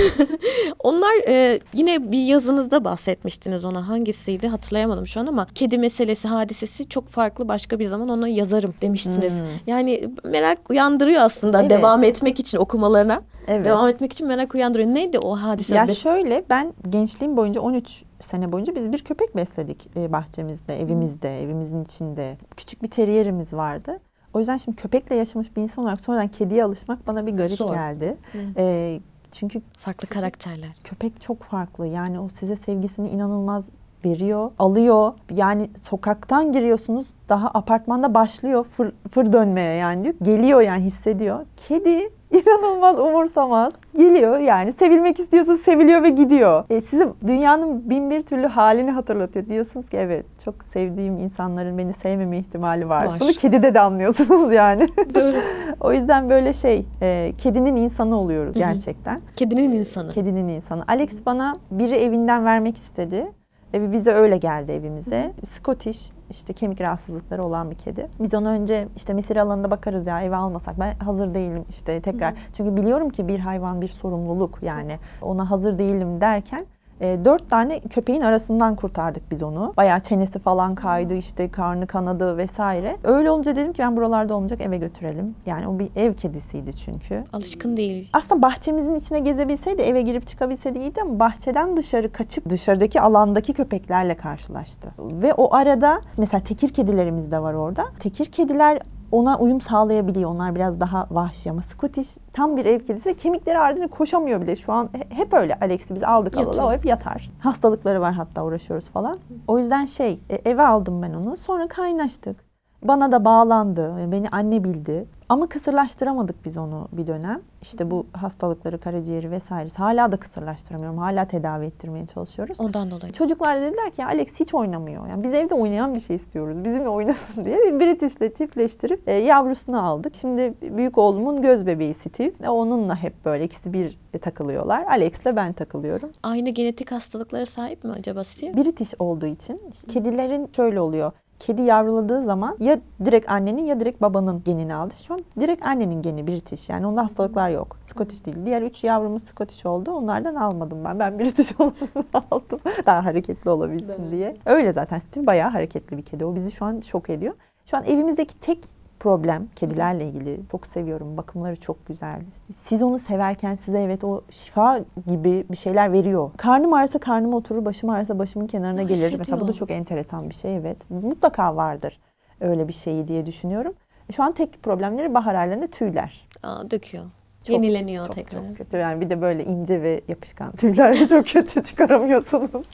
[0.79, 6.89] Onlar e, yine bir yazınızda bahsetmiştiniz ona hangisiydi hatırlayamadım şu an ama kedi meselesi hadisesi
[6.89, 9.41] çok farklı başka bir zaman ona yazarım demiştiniz.
[9.41, 9.47] Hmm.
[9.67, 11.71] Yani merak uyandırıyor aslında Evet.
[11.71, 13.23] devam etmek için okumalarına.
[13.49, 13.65] Evet.
[13.65, 14.95] Devam etmek için merak uyandırıyor.
[14.95, 15.75] Neydi o hadise?
[15.75, 21.43] Ya şöyle ben gençliğim boyunca 13 sene boyunca biz bir köpek besledik e, bahçemizde, evimizde,
[21.43, 22.37] evimizin içinde.
[22.57, 24.01] Küçük bir teriyerimiz vardı.
[24.35, 27.75] O yüzden şimdi köpekle yaşamış bir insan olarak sonradan kediye alışmak bana bir garip Zor.
[27.75, 28.17] geldi.
[28.33, 28.39] Hı.
[28.57, 30.71] E, çünkü Farklı karakterler.
[30.85, 31.87] köpek çok farklı.
[31.87, 33.71] Yani o size sevgisini inanılmaz
[34.05, 35.13] veriyor, alıyor.
[35.35, 40.15] Yani sokaktan giriyorsunuz daha apartmanda başlıyor fır, fır dönmeye yani diyor.
[40.23, 41.47] Geliyor yani hissediyor.
[41.57, 43.73] Kedi inanılmaz umursamaz.
[43.95, 46.65] Geliyor yani sevilmek istiyorsa seviliyor ve gidiyor.
[46.71, 49.47] E, size dünyanın bin bir türlü halini hatırlatıyor.
[49.49, 53.07] Diyorsunuz ki evet çok sevdiğim insanların beni sevmeme ihtimali var.
[53.07, 53.21] Var.
[53.21, 54.89] Bunu kedide de anlıyorsunuz yani.
[55.15, 55.37] Doğru.
[55.81, 58.59] o yüzden böyle şey e, kedinin insanı oluyoruz hı.
[58.59, 59.21] gerçekten.
[59.37, 60.11] Kedinin insanı.
[60.11, 60.85] Kedinin insanı.
[60.89, 63.33] Alex bana biri evinden vermek istedi.
[63.75, 65.33] Ve bize öyle geldi evimize.
[65.45, 68.09] Scottish işte kemik rahatsızlıkları olan bir kedi.
[68.21, 70.81] Biz onu önce işte mesire alanında bakarız ya eve almasak.
[70.81, 72.35] Ben hazır değilim işte tekrar.
[72.53, 74.99] Çünkü biliyorum ki bir hayvan bir sorumluluk yani.
[75.23, 76.67] Ona hazır değilim derken
[77.01, 79.73] e, dört tane köpeğin arasından kurtardık biz onu.
[79.77, 82.97] Bayağı çenesi falan kaydı işte karnı kanadı vesaire.
[83.05, 85.35] Öyle olunca dedim ki ben buralarda olmayacak eve götürelim.
[85.47, 87.25] Yani o bir ev kedisiydi çünkü.
[87.33, 88.11] Alışkın değil.
[88.13, 94.17] Aslında bahçemizin içine gezebilseydi, eve girip çıkabilseydi iyiydi ama bahçeden dışarı kaçıp dışarıdaki alandaki köpeklerle
[94.17, 94.89] karşılaştı.
[94.99, 97.85] Ve o arada mesela tekir kedilerimiz de var orada.
[97.99, 98.79] Tekir kediler
[99.15, 100.31] ona uyum sağlayabiliyor.
[100.31, 104.57] Onlar biraz daha vahşi ama Scottish tam bir ev kedisi ve kemikleri ardınca koşamıyor bile.
[104.57, 105.59] Şu an he- hep öyle.
[105.61, 106.65] Alex'i biz aldık alalı Yatıyor.
[106.69, 107.31] o hep yatar.
[107.41, 109.19] Hastalıkları var hatta uğraşıyoruz falan.
[109.49, 111.37] O yüzden şey e, eve aldım ben onu.
[111.37, 112.44] Sonra kaynaştık.
[112.85, 114.13] Bana da bağlandı.
[114.13, 115.07] Beni anne bildi.
[115.29, 117.41] Ama kısırlaştıramadık biz onu bir dönem.
[117.63, 119.79] İşte bu hastalıkları, karaciğeri vesairesi.
[119.79, 120.99] Hala da kısırlaştıramıyorum.
[120.99, 122.61] Hala tedavi ettirmeye çalışıyoruz.
[122.61, 123.13] Ondan dolayı.
[123.13, 125.07] Çocuklar dediler ki "Ya Alex hiç oynamıyor.
[125.09, 126.65] Yani biz evde oynayan bir şey istiyoruz.
[126.65, 130.15] Bizimle oynasın diye bir British'le çiftleştirip e, yavrusunu aldık.
[130.15, 132.33] Şimdi büyük oğlumun göz bebeği Steve.
[132.43, 134.85] E, onunla hep böyle ikisi bir takılıyorlar.
[134.87, 136.11] Alex'le ben takılıyorum.
[136.23, 138.57] Aynı genetik hastalıklara sahip mi acaba Steve?
[138.57, 141.13] British olduğu için kedilerin şöyle oluyor.
[141.39, 144.95] Kedi yavruladığı zaman ya direkt annenin ya direkt babanın genini aldı.
[144.95, 146.69] Şu an direkt annenin geni British.
[146.69, 147.77] Yani onda hastalıklar yok.
[147.81, 148.37] Scottish değil.
[148.47, 149.91] Diğer üç yavrumuz Scottish oldu.
[149.93, 150.99] Onlardan almadım ben.
[150.99, 152.61] Ben British olanını aldım.
[152.87, 154.11] Daha hareketli olabilsin mi?
[154.11, 154.37] diye.
[154.47, 156.25] Öyle zaten Steve bayağı hareketli bir kedi.
[156.25, 157.35] O bizi şu an şok ediyor.
[157.67, 158.65] Şu an evimizdeki tek
[159.05, 160.41] problem kedilerle ilgili.
[160.51, 161.17] Çok seviyorum.
[161.17, 162.21] Bakımları çok güzel.
[162.53, 166.31] Siz onu severken size evet o şifa gibi bir şeyler veriyor.
[166.37, 169.15] Karnım ağrısa karnıma oturur, başım ağrısa başımın kenarına Aa, gelir.
[169.19, 170.91] Mesela bu da çok enteresan bir şey evet.
[170.91, 172.01] Mutlaka vardır
[172.41, 173.75] öyle bir şeyi diye düşünüyorum.
[174.13, 176.29] Şu an tek problemleri bahar aylarında tüyler.
[176.43, 177.05] Aa, döküyor.
[177.43, 178.41] Çok, Yenileniyor Çok tekrar.
[178.41, 178.77] çok kötü.
[178.77, 182.67] Yani bir de böyle ince ve yapışkan tüyler çok kötü çıkaramıyorsunuz.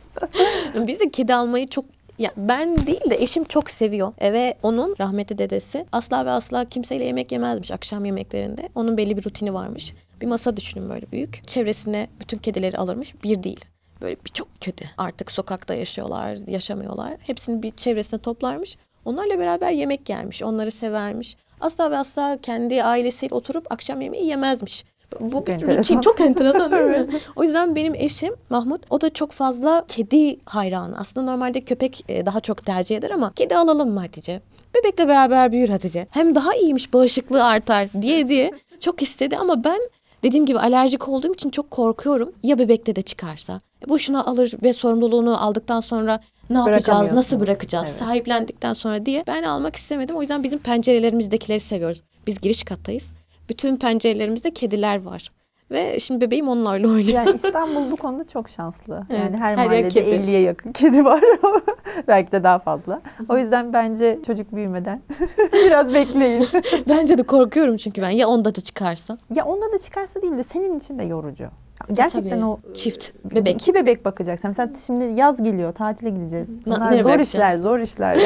[0.86, 1.84] Biz de kedi almayı çok
[2.20, 4.12] ya ben değil de eşim çok seviyor.
[4.18, 8.68] E ve onun rahmetli dedesi asla ve asla kimseyle yemek yemezmiş akşam yemeklerinde.
[8.74, 9.94] Onun belli bir rutini varmış.
[10.20, 11.48] Bir masa düşünün böyle büyük.
[11.48, 13.14] Çevresine bütün kedileri alırmış.
[13.24, 13.64] Bir değil.
[14.02, 17.12] Böyle birçok kedi artık sokakta yaşıyorlar, yaşamıyorlar.
[17.20, 18.76] Hepsini bir çevresine toplarmış.
[19.04, 20.42] Onlarla beraber yemek yermiş.
[20.42, 21.36] Onları severmiş.
[21.60, 24.84] Asla ve asla kendi ailesiyle oturup akşam yemeği yemezmiş.
[25.20, 25.78] Bu bir enteresan.
[25.78, 27.06] rutin çok enteresan değil mi?
[27.36, 30.98] O yüzden benim eşim Mahmut o da çok fazla kedi hayranı.
[30.98, 34.40] Aslında normalde köpek e, daha çok tercih eder ama kedi alalım mı Hatice?
[34.74, 36.06] Bebekle beraber büyür Hatice.
[36.10, 39.78] Hem daha iyiymiş bağışıklığı artar diye diye çok istedi ama ben
[40.22, 42.32] dediğim gibi alerjik olduğum için çok korkuyorum.
[42.42, 43.60] Ya bebekte de çıkarsa?
[43.86, 46.20] E, boşuna alır ve sorumluluğunu aldıktan sonra
[46.50, 47.96] ne yapacağız, nasıl bırakacağız, Evet.
[47.98, 50.16] sahiplendikten sonra diye ben almak istemedim.
[50.16, 52.02] O yüzden bizim pencerelerimizdekileri seviyoruz.
[52.26, 53.12] Biz giriş kattayız.
[53.50, 55.30] Bütün pencerelerimizde kediler var.
[55.70, 57.14] Ve şimdi bebeğim onlarla oynuyor.
[57.14, 59.06] Yani İstanbul bu konuda çok şanslı.
[59.10, 60.10] Evet, Yani her, her mahallede kedi.
[60.10, 61.20] 50'ye yakın kedi var
[62.08, 63.00] belki de daha fazla.
[63.28, 65.02] O yüzden bence çocuk büyümeden
[65.66, 66.46] biraz bekleyin.
[66.88, 69.18] Bence de korkuyorum çünkü ben ya onda da çıkarsa.
[69.34, 71.44] ya onda da çıkarsa değil de senin için de yorucu.
[71.92, 72.44] Gerçekten Tabii.
[72.44, 73.54] o Çift, bebek.
[73.54, 74.48] İki bebek bakacaksın.
[74.48, 76.50] Mesela şimdi yaz geliyor, tatile gideceğiz.
[76.66, 77.20] Na- Bunlar zor bırakacağım?
[77.20, 78.18] işler, zor işler.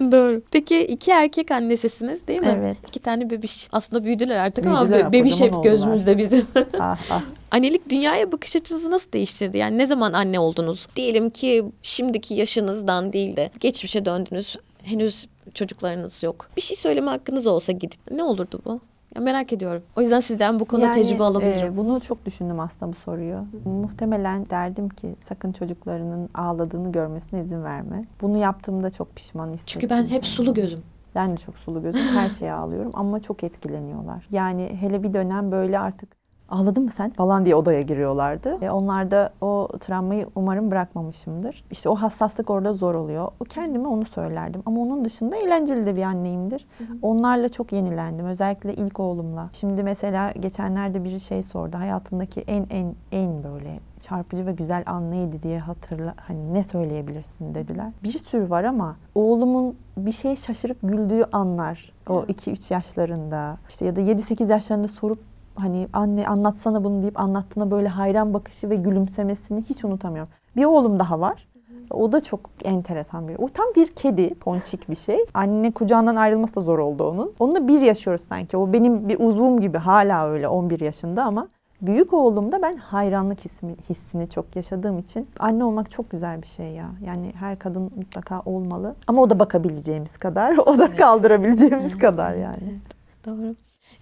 [0.12, 0.42] Doğru.
[0.52, 2.56] Peki iki erkek annesisiniz değil mi?
[2.60, 2.76] Evet.
[2.88, 3.68] İki tane bebiş.
[3.72, 6.46] Aslında büyüdüler artık ama Büyüdüler, be- bebiş hep gözümüzde bizim.
[6.80, 7.22] ah, ah.
[7.50, 9.58] Annelik dünyaya bakış açınızı nasıl değiştirdi?
[9.58, 10.86] Yani ne zaman anne oldunuz?
[10.96, 14.56] Diyelim ki şimdiki yaşınızdan değil de geçmişe döndünüz.
[14.82, 16.50] Henüz çocuklarınız yok.
[16.56, 18.80] Bir şey söyleme hakkınız olsa gidip ne olurdu bu?
[19.14, 19.82] Ya merak ediyorum.
[19.96, 21.72] O yüzden sizden bu konuda Yani, tecrübe alabilirim.
[21.72, 23.44] e, bunu çok düşündüm aslında bu soruyu.
[23.64, 28.04] Muhtemelen derdim ki sakın çocuklarının ağladığını görmesine izin verme.
[28.20, 29.80] Bunu yaptığımda çok pişman hissediyorum.
[29.80, 30.82] Çünkü ben hep sulu gözüm.
[31.14, 32.00] Ben de çok sulu gözüm.
[32.00, 34.26] Her şeye ağlıyorum ama çok etkileniyorlar.
[34.30, 36.19] Yani hele bir dönem böyle artık
[36.50, 38.60] ağladın mı sen falan diye odaya giriyorlardı.
[38.60, 41.64] Ve onlar da o travmayı umarım bırakmamışımdır.
[41.70, 43.28] İşte o hassaslık orada zor oluyor.
[43.40, 44.62] O kendime onu söylerdim.
[44.66, 46.66] Ama onun dışında eğlenceli de bir anneyimdir.
[47.02, 48.26] Onlarla çok yenilendim.
[48.26, 49.48] Özellikle ilk oğlumla.
[49.52, 51.76] Şimdi mesela geçenlerde biri şey sordu.
[51.78, 57.54] Hayatındaki en en en böyle çarpıcı ve güzel an neydi diye hatırla hani ne söyleyebilirsin
[57.54, 57.92] dediler.
[58.02, 63.96] Bir sürü var ama oğlumun bir şeye şaşırıp güldüğü anlar o 2-3 yaşlarında işte ya
[63.96, 69.62] da 7-8 yaşlarında sorup hani anne anlatsana bunu deyip anlattığına böyle hayran bakışı ve gülümsemesini
[69.62, 70.32] hiç unutamıyorum.
[70.56, 71.48] Bir oğlum daha var.
[71.90, 73.36] O da çok enteresan bir.
[73.38, 75.18] O tam bir kedi, ponçik bir şey.
[75.34, 77.32] Anne kucağından ayrılması da zor oldu onun.
[77.38, 78.56] Onunla bir yaşıyoruz sanki.
[78.56, 81.48] O benim bir uzvum gibi hala öyle 11 yaşında ama
[81.82, 86.72] büyük oğlumda ben hayranlık hissini, hissini çok yaşadığım için anne olmak çok güzel bir şey
[86.72, 86.90] ya.
[87.06, 88.94] Yani her kadın mutlaka olmalı.
[89.06, 92.80] Ama o da bakabileceğimiz kadar, o da kaldırabileceğimiz kadar yani.
[93.26, 93.54] Doğru.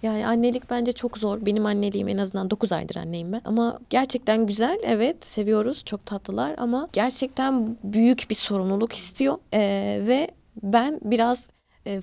[0.03, 1.45] Yani annelik bence çok zor.
[1.45, 3.41] Benim anneliğim en azından 9 aydır anneyim ben.
[3.45, 4.79] Ama gerçekten güzel.
[4.83, 5.85] Evet seviyoruz.
[5.85, 9.37] Çok tatlılar ama gerçekten büyük bir sorumluluk istiyor.
[9.53, 10.27] Ee, ve
[10.63, 11.49] ben biraz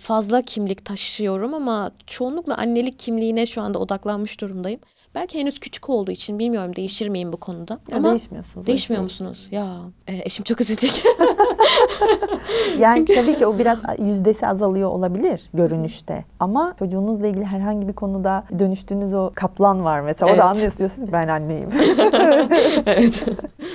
[0.01, 4.81] fazla kimlik taşıyorum ama çoğunlukla annelik kimliğine şu anda odaklanmış durumdayım.
[5.15, 7.79] Belki henüz küçük olduğu için bilmiyorum değişir miyim bu konuda.
[7.91, 8.67] Ya ama değişmiyorsunuz.
[8.67, 9.49] değişmiyor musunuz?
[9.51, 11.03] Ya e, eşim çok üzülecek.
[12.79, 16.25] Yani tabii ki o biraz yüzdesi azalıyor olabilir görünüşte.
[16.41, 20.27] Ama çocuğunuzla ilgili herhangi bir konuda dönüştüğünüz o kaplan var mesela.
[20.27, 20.39] O Evet.
[20.39, 21.69] da anlıyorsunuz ben anneyim.
[22.87, 23.25] evet.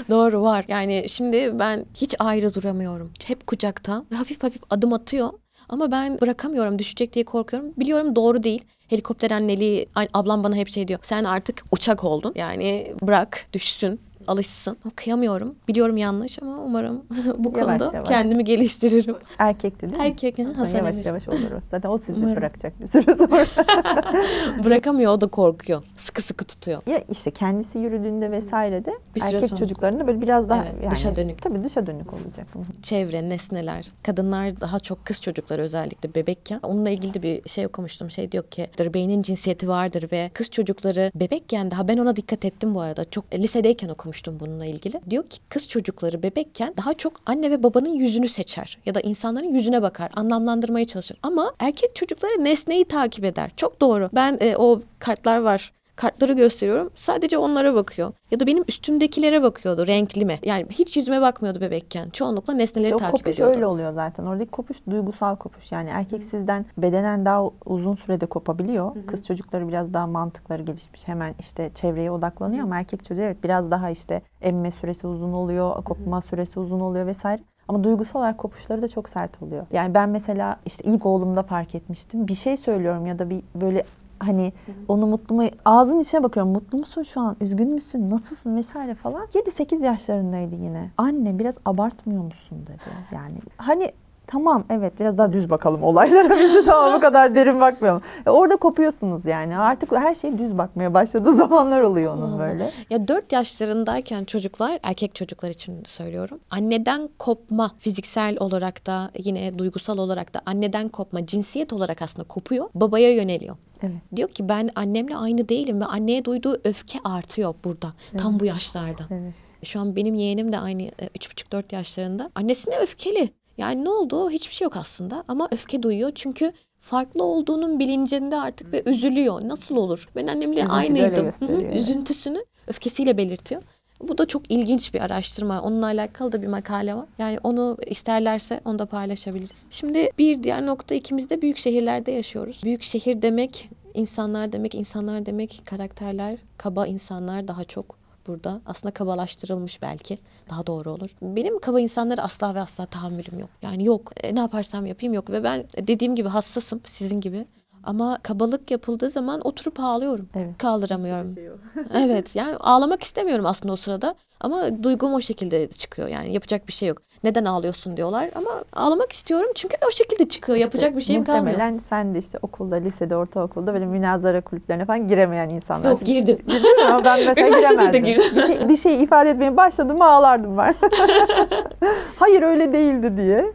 [0.09, 0.65] Doğru var.
[0.67, 3.11] Yani şimdi ben hiç ayrı duramıyorum.
[3.25, 4.03] Hep kucakta.
[4.15, 5.29] Hafif hafif adım atıyor.
[5.71, 7.73] Ama ben bırakamıyorum düşecek diye korkuyorum.
[7.77, 8.65] Biliyorum doğru değil.
[8.87, 10.99] Helikopter anneliği ablam bana hep şey diyor.
[11.03, 12.33] Sen artık uçak oldun.
[12.35, 14.77] Yani bırak düşsün alışsın.
[14.95, 15.55] Kıyamıyorum.
[15.67, 17.05] Biliyorum yanlış ama umarım
[17.37, 18.09] bu Yavaş konuda yavaş.
[18.09, 19.15] kendimi geliştiririm.
[19.39, 20.07] Erkekti değil mi?
[20.07, 21.05] Erkek hı, Hasan yavaş Emir.
[21.05, 21.37] yavaş olur.
[21.71, 22.35] Zaten o sizi Umarım.
[22.35, 23.45] bırakacak bir süre sonra.
[24.63, 25.83] Bırakamıyor o da korkuyor.
[25.97, 26.81] Sıkı sıkı tutuyor.
[26.87, 29.55] ya işte kendisi yürüdüğünde vesaire de Bir erkek sonra.
[29.59, 31.41] çocuklarında böyle biraz daha Evet, yani, dışa dönük.
[31.41, 32.47] Tabii dışa dönük olacak.
[32.81, 36.59] Çevre, nesneler, kadınlar daha çok kız çocukları özellikle bebekken.
[36.63, 38.11] Onunla ilgili de bir şey okumuştum.
[38.11, 42.75] Şey diyor ki beynin cinsiyeti vardır ve kız çocukları bebekken daha ben ona dikkat ettim
[42.75, 43.05] bu arada.
[43.09, 45.01] Çok lisedeyken okumuştum bununla ilgili.
[45.09, 49.53] Diyor ki kız çocukları bebekken daha çok anne ve babanın yüzünü seçer ya da insanların
[49.53, 51.17] yüzüne bakar, anlamlandırmaya çalışır.
[51.23, 53.51] Ama erkek çocukları nesneyi takip eder.
[53.57, 54.09] Çok doğru.
[54.13, 55.71] Ben e, o kartlar var
[56.01, 56.89] kartları gösteriyorum.
[56.95, 58.13] Sadece onlara bakıyor.
[58.31, 59.87] Ya da benim üstümdekilere bakıyordu.
[59.87, 60.39] Renkli mi?
[60.43, 62.09] Yani hiç yüzüme bakmıyordu bebekken.
[62.09, 63.55] Çoğunlukla nesneleri İşte o takip kopuş ediyordu.
[63.55, 64.25] öyle oluyor zaten.
[64.25, 65.71] Oradaki kopuş duygusal kopuş.
[65.71, 68.91] Yani erkek sizden bedenen daha uzun sürede kopabiliyor.
[69.07, 71.07] Kız çocukları biraz daha mantıkları gelişmiş.
[71.07, 75.83] Hemen işte çevreye odaklanıyor ama erkek çocuğu evet biraz daha işte emme süresi uzun oluyor,
[75.83, 77.41] kopma süresi uzun oluyor vesaire.
[77.67, 79.65] Ama duygusal olarak kopuşları da çok sert oluyor.
[79.71, 82.27] Yani ben mesela işte ilk oğlumda fark etmiştim.
[82.27, 83.83] Bir şey söylüyorum ya da bir böyle
[84.21, 84.53] hani
[84.87, 86.51] onu mutlu mu ağzın içine bakıyorum.
[86.51, 87.35] Mutlu musun şu an?
[87.41, 88.09] Üzgün müsün?
[88.09, 88.55] Nasılsın?
[88.55, 89.25] Vesaire falan.
[89.25, 90.91] 7-8 yaşlarındaydı yine.
[90.97, 92.79] Anne biraz abartmıyor musun dedi.
[93.11, 93.91] Yani hani
[94.27, 96.29] tamam evet biraz daha düz bakalım olaylara.
[96.39, 98.01] Bizi tamam bu kadar derin bakmayalım.
[98.25, 99.57] E, orada kopuyorsunuz yani.
[99.57, 102.71] Artık her şey düz bakmaya başladığı zamanlar oluyor onun böyle.
[102.89, 106.39] Ya 4 yaşlarındayken çocuklar, erkek çocuklar için söylüyorum.
[106.49, 112.69] Anneden kopma fiziksel olarak da yine duygusal olarak da anneden kopma cinsiyet olarak aslında kopuyor.
[112.75, 113.55] Babaya yöneliyor.
[113.83, 117.93] Evet Diyor ki ben annemle aynı değilim ve anneye duyduğu öfke artıyor burada.
[118.17, 119.03] Tam bu yaşlarda.
[119.09, 122.31] evet Şu an benim yeğenim de aynı 3,5-4 yaşlarında.
[122.35, 123.29] Annesine öfkeli.
[123.57, 124.29] Yani ne oldu?
[124.29, 129.41] Hiçbir şey yok aslında ama öfke duyuyor çünkü farklı olduğunun bilincinde artık ve üzülüyor.
[129.41, 130.09] Nasıl olur?
[130.15, 131.15] Ben annemle Üzüntüyle aynıydım.
[131.15, 131.81] Hı hı, gösteriyor, evet.
[131.81, 133.61] Üzüntüsünü öfkesiyle belirtiyor.
[134.07, 135.61] Bu da çok ilginç bir araştırma.
[135.61, 137.05] Onunla alakalı da bir makale var.
[137.17, 139.67] Yani onu isterlerse onu da paylaşabiliriz.
[139.69, 142.61] Şimdi bir diğer nokta ikimiz de büyük şehirlerde yaşıyoruz.
[142.63, 148.61] Büyük şehir demek insanlar demek, insanlar demek karakterler, kaba insanlar daha çok burada.
[148.65, 150.17] Aslında kabalaştırılmış belki.
[150.49, 151.09] Daha doğru olur.
[151.21, 153.49] Benim kaba insanlara asla ve asla tahammülüm yok.
[153.61, 154.11] Yani yok.
[154.23, 155.29] E, ne yaparsam yapayım yok.
[155.29, 157.45] Ve ben dediğim gibi hassasım sizin gibi.
[157.83, 160.29] Ama kabalık yapıldığı zaman oturup ağlıyorum.
[160.35, 160.57] Evet.
[160.57, 161.35] Kaldıramıyorum.
[161.95, 164.15] evet yani ağlamak istemiyorum aslında o sırada.
[164.41, 166.97] Ama duygum o şekilde çıkıyor yani yapacak bir şey yok.
[167.23, 170.57] Neden ağlıyorsun diyorlar ama ağlamak istiyorum çünkü o şekilde çıkıyor.
[170.57, 171.45] yapacak bir şeyim kalmıyor.
[171.45, 175.89] Muhtemelen sen de işte okulda, lisede, ortaokulda böyle münazara kulüplerine falan giremeyen insanlar.
[175.89, 176.37] Yok girdim.
[176.47, 176.85] Girdin?
[176.87, 178.05] Ama Ben mesela Üniversitede giremezdim.
[178.05, 178.37] girdim.
[178.37, 180.75] Bir şey, bir şey ifade etmeye başladım mı ağlardım ben.
[182.19, 183.53] Hayır öyle değildi diye.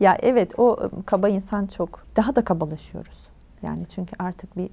[0.00, 0.76] ya evet o
[1.06, 2.06] kaba insan çok.
[2.16, 3.31] Daha da kabalaşıyoruz.
[3.62, 4.70] Yani çünkü artık bir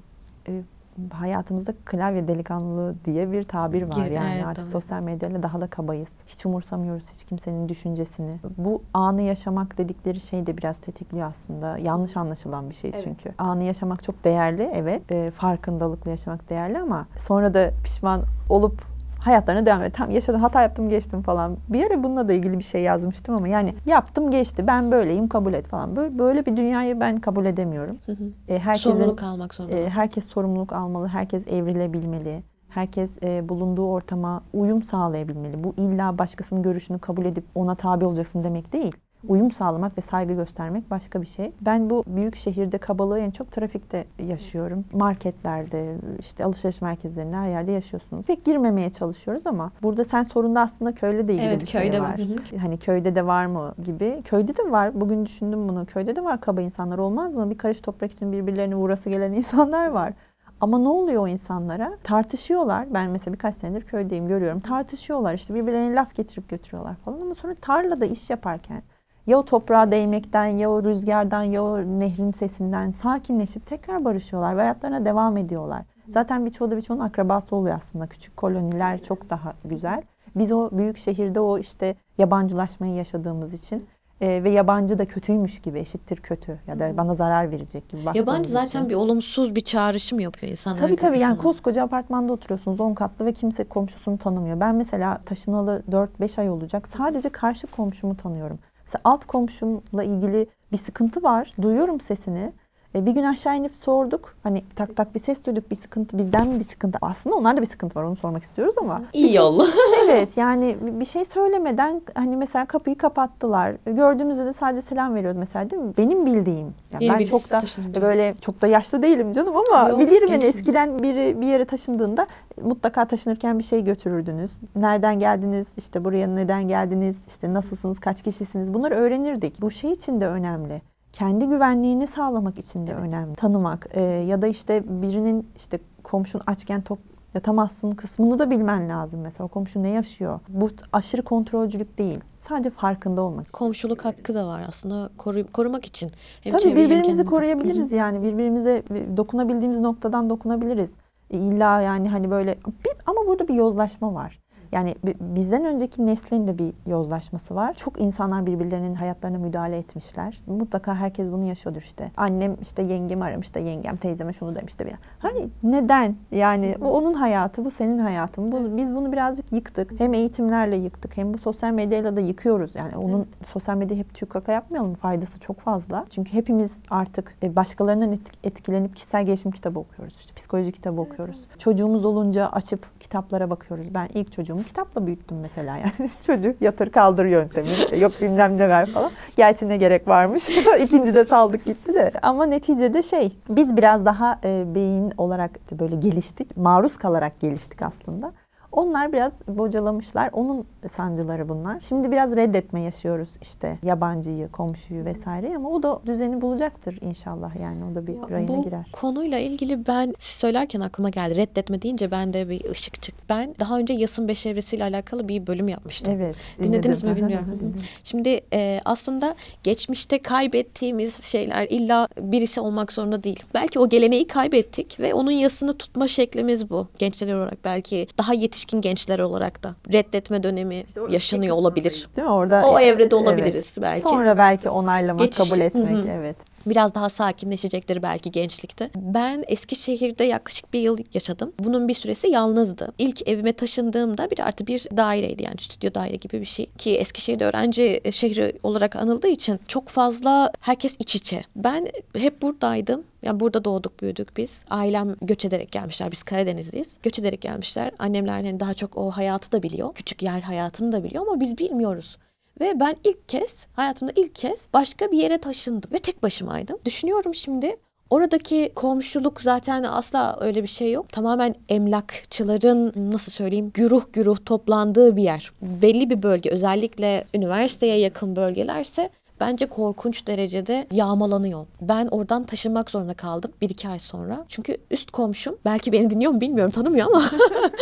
[0.48, 0.64] e,
[1.12, 3.96] hayatımızda klavye delikanlılığı diye bir tabir var.
[3.96, 4.72] Gir- yani evet, artık tabii.
[4.72, 6.10] sosyal medyayla daha da kabayız.
[6.28, 8.40] Hiç umursamıyoruz hiç kimsenin düşüncesini.
[8.58, 11.78] Bu anı yaşamak dedikleri şey de biraz tetikliyor aslında.
[11.78, 13.02] Yanlış anlaşılan bir şey Evet.
[13.04, 13.32] çünkü.
[13.38, 15.12] Anı yaşamak çok değerli evet.
[15.12, 18.82] E, farkındalıkla yaşamak değerli ama sonra da pişman olup
[19.20, 19.94] hayatlarına devam et.
[19.94, 21.58] Tam yaşadım, hata yaptım, geçtim falan.
[21.70, 24.68] Bir ara bununla da ilgili bir şey yazmıştım ama yani yaptım, geçti.
[24.68, 25.96] Ben böyleyim, kabul et falan.
[25.96, 27.98] Böyle, böyle bir dünyayı ben kabul edemiyorum.
[28.06, 28.24] Hı hı.
[28.48, 29.76] E, herkesin Sorumluluk almak zorunda.
[29.76, 32.44] e, herkes sorumluluk almalı, herkes evrilebilmeli.
[32.70, 35.64] Herkes e, bulunduğu ortama uyum sağlayabilmeli.
[35.64, 38.96] Bu illa başkasının görüşünü kabul edip ona tabi olacaksın demek değil.
[39.28, 41.52] Uyum sağlamak ve saygı göstermek başka bir şey.
[41.62, 44.86] Ben bu büyük şehirde kabalığı en çok trafikte yaşıyorum.
[44.94, 48.26] Marketlerde, işte alışveriş merkezlerinde her yerde yaşıyorsunuz.
[48.26, 52.02] Pek girmemeye çalışıyoruz ama burada sen sorunda aslında köyle de ilgili Evet, bir şey köyde
[52.02, 52.10] var.
[52.10, 52.20] var.
[52.20, 52.58] Hı.
[52.58, 54.22] Hani köyde de var mı gibi.
[54.24, 55.02] Köyde de var.
[55.02, 55.86] Bugün düşündüm bunu.
[55.86, 57.50] Köyde de var kaba insanlar olmaz mı?
[57.50, 60.14] Bir karış toprak için birbirlerini uğrası gelen insanlar var.
[60.62, 61.98] Ama ne oluyor o insanlara?
[62.04, 62.94] Tartışıyorlar.
[62.94, 64.60] Ben mesela birkaç senedir köydeyim görüyorum.
[64.60, 68.82] Tartışıyorlar işte birbirlerine laf getirip götürüyorlar falan ama sonra tarlada iş yaparken
[69.30, 74.62] ya o toprağa değmekten ya o rüzgardan ya o nehrin sesinden sakinleşip tekrar barışıyorlar ve
[74.62, 75.82] hayatlarına devam ediyorlar.
[76.08, 78.08] Zaten birçoğu da birçoğunun akrabası oluyor aslında.
[78.08, 80.02] Küçük koloniler çok daha güzel.
[80.36, 83.88] Biz o büyük şehirde o işte yabancılaşmayı yaşadığımız için
[84.22, 88.50] e, ve yabancı da kötüymüş gibi eşittir kötü ya da bana zarar verecek gibi Yabancı
[88.50, 88.90] zaten için.
[88.90, 91.52] bir olumsuz bir çağrışım yapıyor insanların Tabii tabii yani kafasına.
[91.52, 94.60] koskoca apartmanda oturuyorsunuz 10 katlı ve kimse komşusunu tanımıyor.
[94.60, 98.60] Ben mesela taşınalı 4-5 ay olacak sadece karşı komşumu tanıyorum.
[98.90, 101.54] Mesela alt komşumla ilgili bir sıkıntı var.
[101.62, 102.54] Duyuyorum sesini.
[102.96, 104.36] E, bir gün aşağı inip sorduk.
[104.44, 106.98] Hani tak tak bir ses duyduk bir sıkıntı bizden mi bir sıkıntı?
[107.02, 109.02] Aslında onlarda bir sıkıntı var onu sormak istiyoruz ama.
[109.14, 109.68] İyi yol.
[110.10, 113.76] evet yani bir şey söylemeden hani mesela kapıyı kapattılar.
[113.86, 115.94] Gördüğümüzde de sadece selam veriyoruz mesela değil mi?
[115.98, 116.74] Benim bildiğim.
[116.94, 118.02] Yani Yeni ben çok da taşınınca.
[118.02, 120.48] böyle çok da yaşlı değilim canım ama Yok, bilirim gençsin.
[120.48, 122.28] eskiden biri bir yere taşındığında
[122.62, 124.60] mutlaka taşınırken bir şey götürürdünüz.
[124.76, 125.68] Nereden geldiniz?
[125.78, 127.18] İşte buraya neden geldiniz?
[127.28, 128.00] İşte nasılsınız?
[128.00, 128.74] Kaç kişisiniz?
[128.74, 129.62] Bunları öğrenirdik.
[129.62, 130.82] Bu şey için de önemli.
[131.20, 133.36] Kendi güvenliğini sağlamak için de önemli.
[133.36, 137.00] Tanımak Ee, ya da işte birinin işte komşun açken tok
[137.34, 139.46] yatamazsın kısmını da bilmen lazım mesela.
[139.46, 140.40] O komşu ne yaşıyor?
[140.50, 142.20] Bu aşırı kontrolcülük değil.
[142.40, 143.54] Sadece farkında olmak.
[143.54, 146.12] Komşuluk hakkı da var aslında koru- korumak için.
[146.42, 147.26] Hem Tabii birbirimizi kendimizi.
[147.26, 148.84] koruyabiliriz yani birbirimize
[149.18, 150.96] dokunabildiğimiz noktadan dokunabiliriz.
[151.32, 152.58] E, İlla yani hani böyle
[153.06, 154.40] ama burada bir yozlaşma var.
[154.72, 157.74] Yani bi- bizden önceki neslin de bir yozlaşması var.
[157.74, 160.42] Çok insanlar birbirlerinin hayatlarına müdahale etmişler.
[160.48, 162.12] Mutlaka herkes bunu yaşıyordur işte.
[162.18, 164.94] Annem işte yengemi aramış da yengem teyzeme şunu demiş de bir.
[165.20, 166.16] Hani neden?
[166.32, 168.52] Yani o onun hayatı, bu senin hayatın.
[168.52, 170.00] Bu, biz bunu birazcık yıktık.
[170.00, 172.76] Hem eğitimlerle yıktık hem bu sosyal medyayla da yıkıyoruz.
[172.76, 174.94] Yani onun sosyal medya hep tüy kaka yapmayalım.
[174.96, 176.06] Faydası çok fazla.
[176.10, 180.16] Çünkü hepimiz artık e, başkalarından etk- etkilenip kişisel gelişim kitabı okuyoruz.
[180.20, 181.40] İşte psikoloji kitabı okuyoruz.
[181.58, 183.94] Çocuğumuz olunca açıp kitaplara bakıyoruz.
[183.94, 186.12] Ben ilk çocuğumu kitapla büyüttüm mesela yani.
[186.26, 187.70] Çocuk yatır kaldır yöntemi.
[187.70, 189.12] İşte yok bilmem ne falan.
[189.38, 190.50] Gerçi ne gerek varmış.
[190.80, 192.12] İkinci de saldık gitti de.
[192.22, 196.58] Ama neticede şey biz biraz daha e, beyin olarak böyle geliştik.
[196.58, 198.32] Maruz kalarak geliştik aslında.
[198.72, 200.30] Onlar biraz bocalamışlar.
[200.34, 201.78] Onun sancıları bunlar.
[201.82, 207.78] Şimdi biraz reddetme yaşıyoruz işte yabancıyı, komşuyu vesaire ama o da düzeni bulacaktır inşallah yani
[207.92, 208.86] o da bir rayına Bu girer.
[208.94, 211.36] konuyla ilgili ben siz söylerken aklıma geldi.
[211.36, 213.24] Reddetme deyince ben de bir ışık çıktı.
[213.30, 216.14] Ben daha önce yasın beş evresiyle alakalı bir bölüm yapmıştım.
[216.18, 216.36] Evet.
[216.60, 217.24] Dinlediniz dinledim.
[217.24, 217.76] mi bilmiyorum.
[218.04, 223.44] Şimdi e, aslında geçmişte kaybettiğimiz şeyler illa birisi olmak zorunda değil.
[223.54, 226.88] Belki o geleneği kaybettik ve onun yasını tutma şeklimiz bu.
[226.98, 232.08] Gençler olarak belki daha yetişkin gençler olarak da reddetme dönemi İşte yaşanıyor olabilir.
[232.16, 232.34] Değil mi?
[232.34, 233.14] Orada O evrede Evet.
[233.14, 234.02] olabiliriz belki.
[234.02, 235.98] Sonra belki onaylamak, Geçiş- kabul etmek.
[235.98, 236.08] Hı.
[236.12, 236.36] Evet.
[236.66, 238.90] Biraz daha sakinleşecekleri belki gençlikte.
[238.96, 241.52] Ben Eskişehir'de yaklaşık bir yıl yaşadım.
[241.60, 242.92] Bunun bir süresi yalnızdı.
[242.98, 246.66] İlk evime taşındığımda bir artı bir daireydi yani stüdyo daire gibi bir şey.
[246.78, 251.44] Ki Eskişehir'de öğrenci şehri olarak anıldığı için çok fazla herkes iç içe.
[251.56, 253.04] Ben hep buradaydım.
[253.24, 254.66] Yani burada doğduk büyüdük biz.
[254.70, 256.12] Ailem göç ederek gelmişler.
[256.12, 256.98] Biz Karadenizliyiz.
[257.04, 257.92] Göç ederek gelmişler.
[258.00, 259.94] Annemler hani daha çok o hayatı da biliyor.
[259.94, 262.18] Küçük yer hayatını da biliyor ama biz bilmiyoruz.
[262.60, 266.78] Ve ben ilk kez, hayatımda ilk kez başka bir yere taşındım ve tek başımaydım.
[266.86, 267.76] Düşünüyorum şimdi
[268.10, 271.10] Oradaki komşuluk zaten asla öyle bir şey yok.
[271.10, 275.52] Tamamen emlakçıların nasıl söyleyeyim güruh güruh toplandığı bir yer.
[275.62, 281.66] Belli bir bölge özellikle üniversiteye yakın bölgelerse bence korkunç derecede yağmalanıyor.
[281.82, 284.46] Ben oradan taşınmak zorunda kaldım bir iki ay sonra.
[284.48, 287.24] Çünkü üst komşum belki beni dinliyor mu bilmiyorum tanımıyor ama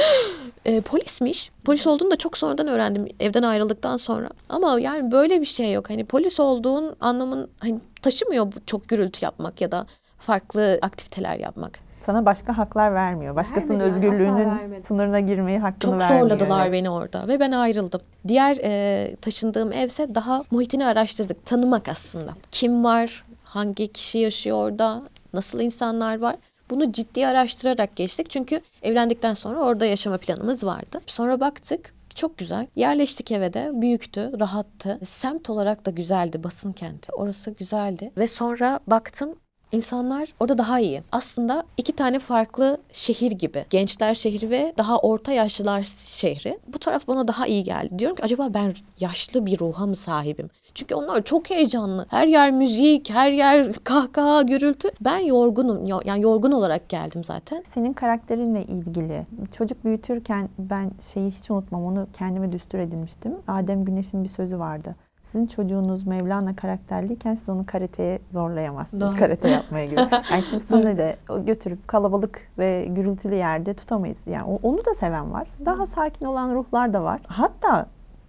[0.66, 1.52] e, polismiş.
[1.66, 4.30] Polis olduğunu da çok sonradan öğrendim evden ayrıldıktan sonra.
[4.50, 5.90] Ama yani böyle bir şey yok.
[5.90, 9.86] Hani polis olduğun anlamın hani taşımıyor çok gürültü yapmak ya da
[10.18, 11.87] farklı aktiviteler yapmak.
[12.08, 13.36] Sana başka haklar vermiyor.
[13.36, 16.30] Başkasının Vermedi özgürlüğünün sınırına girmeyi hakkını Çok vermiyor.
[16.30, 16.74] zorladılar Evet.
[16.74, 18.02] beni orada ve ben ayrıldım.
[18.28, 21.46] Diğer e, taşındığım evse daha muhitini araştırdık.
[21.46, 22.32] Tanımak aslında.
[22.52, 25.04] Kim var, hangi kişi yaşıyor orada,
[25.34, 26.36] nasıl insanlar var.
[26.70, 28.30] Bunu ciddi araştırarak geçtik.
[28.30, 31.02] Çünkü evlendikten sonra orada yaşama planımız vardı.
[31.06, 32.68] Sonra baktık çok güzel.
[32.76, 33.72] Yerleştik eve de.
[33.74, 35.00] Büyüktü, rahattı.
[35.06, 36.44] Semt olarak da güzeldi.
[36.44, 37.12] Basın kenti.
[37.12, 38.12] Orası güzeldi.
[38.18, 39.36] Ve sonra baktım
[39.72, 41.02] İnsanlar orada daha iyi.
[41.12, 43.66] Aslında iki tane farklı şehir gibi.
[43.70, 46.60] Gençler şehri ve daha orta yaşlılar şehri.
[46.74, 48.00] Bu taraf bana daha iyi geldi.
[48.00, 50.50] Diyorum ki acaba ben yaşlı bir ruha mı sahibim?
[50.76, 52.06] Çünkü onlar çok heyecanlı.
[52.10, 54.90] Her yer müzik, her yer kahkaha, gürültü.
[55.02, 55.88] Ben yorgunum.
[55.88, 57.64] Yo- Yani yorgun olarak geldim zaten.
[57.66, 63.34] Senin karakterinle ilgili çocuk büyütürken ben şeyi hiç unutmam onu kendime düstur edinmiştim.
[63.48, 64.96] Adem Güneş'in bir sözü vardı.
[65.32, 69.12] Sizin çocuğunuz Mevlana karakterliyken siz onu karateye zorlayamazsınız.
[69.12, 69.20] Doğru.
[69.20, 70.02] Karate yapmaya gibi.
[70.32, 71.16] Yani şimdi sizinle de
[71.46, 74.28] götürüp kalabalık ve gürültülü yerde tutamayız.
[74.28, 75.48] Yani onu da seven var.
[75.66, 77.22] Daha sakin olan ruhlar da var.
[77.28, 77.86] Hatta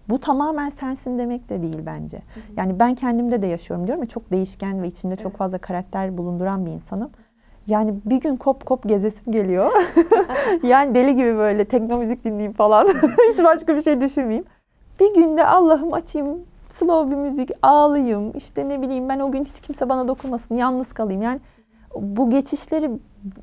[0.08, 2.22] bu tamamen sensin demek de değil bence.
[2.56, 6.66] Yani ben kendimde de yaşıyorum diyorum ya çok değişken ve içinde çok fazla karakter bulunduran
[6.66, 7.10] bir insanım.
[7.66, 9.72] Yani bir gün kop kop gezesim geliyor.
[10.62, 12.86] yani deli gibi böyle tekno müzik dinleyeyim falan.
[13.32, 14.44] Hiç başka bir şey düşünmeyeyim.
[15.00, 16.38] Bir günde Allah'ım açayım
[16.78, 18.36] slow bir müzik ağlayayım.
[18.36, 20.54] İşte ne bileyim ben o gün hiç kimse bana dokunmasın.
[20.54, 21.22] Yalnız kalayım.
[21.22, 21.40] Yani
[22.00, 22.90] bu geçişleri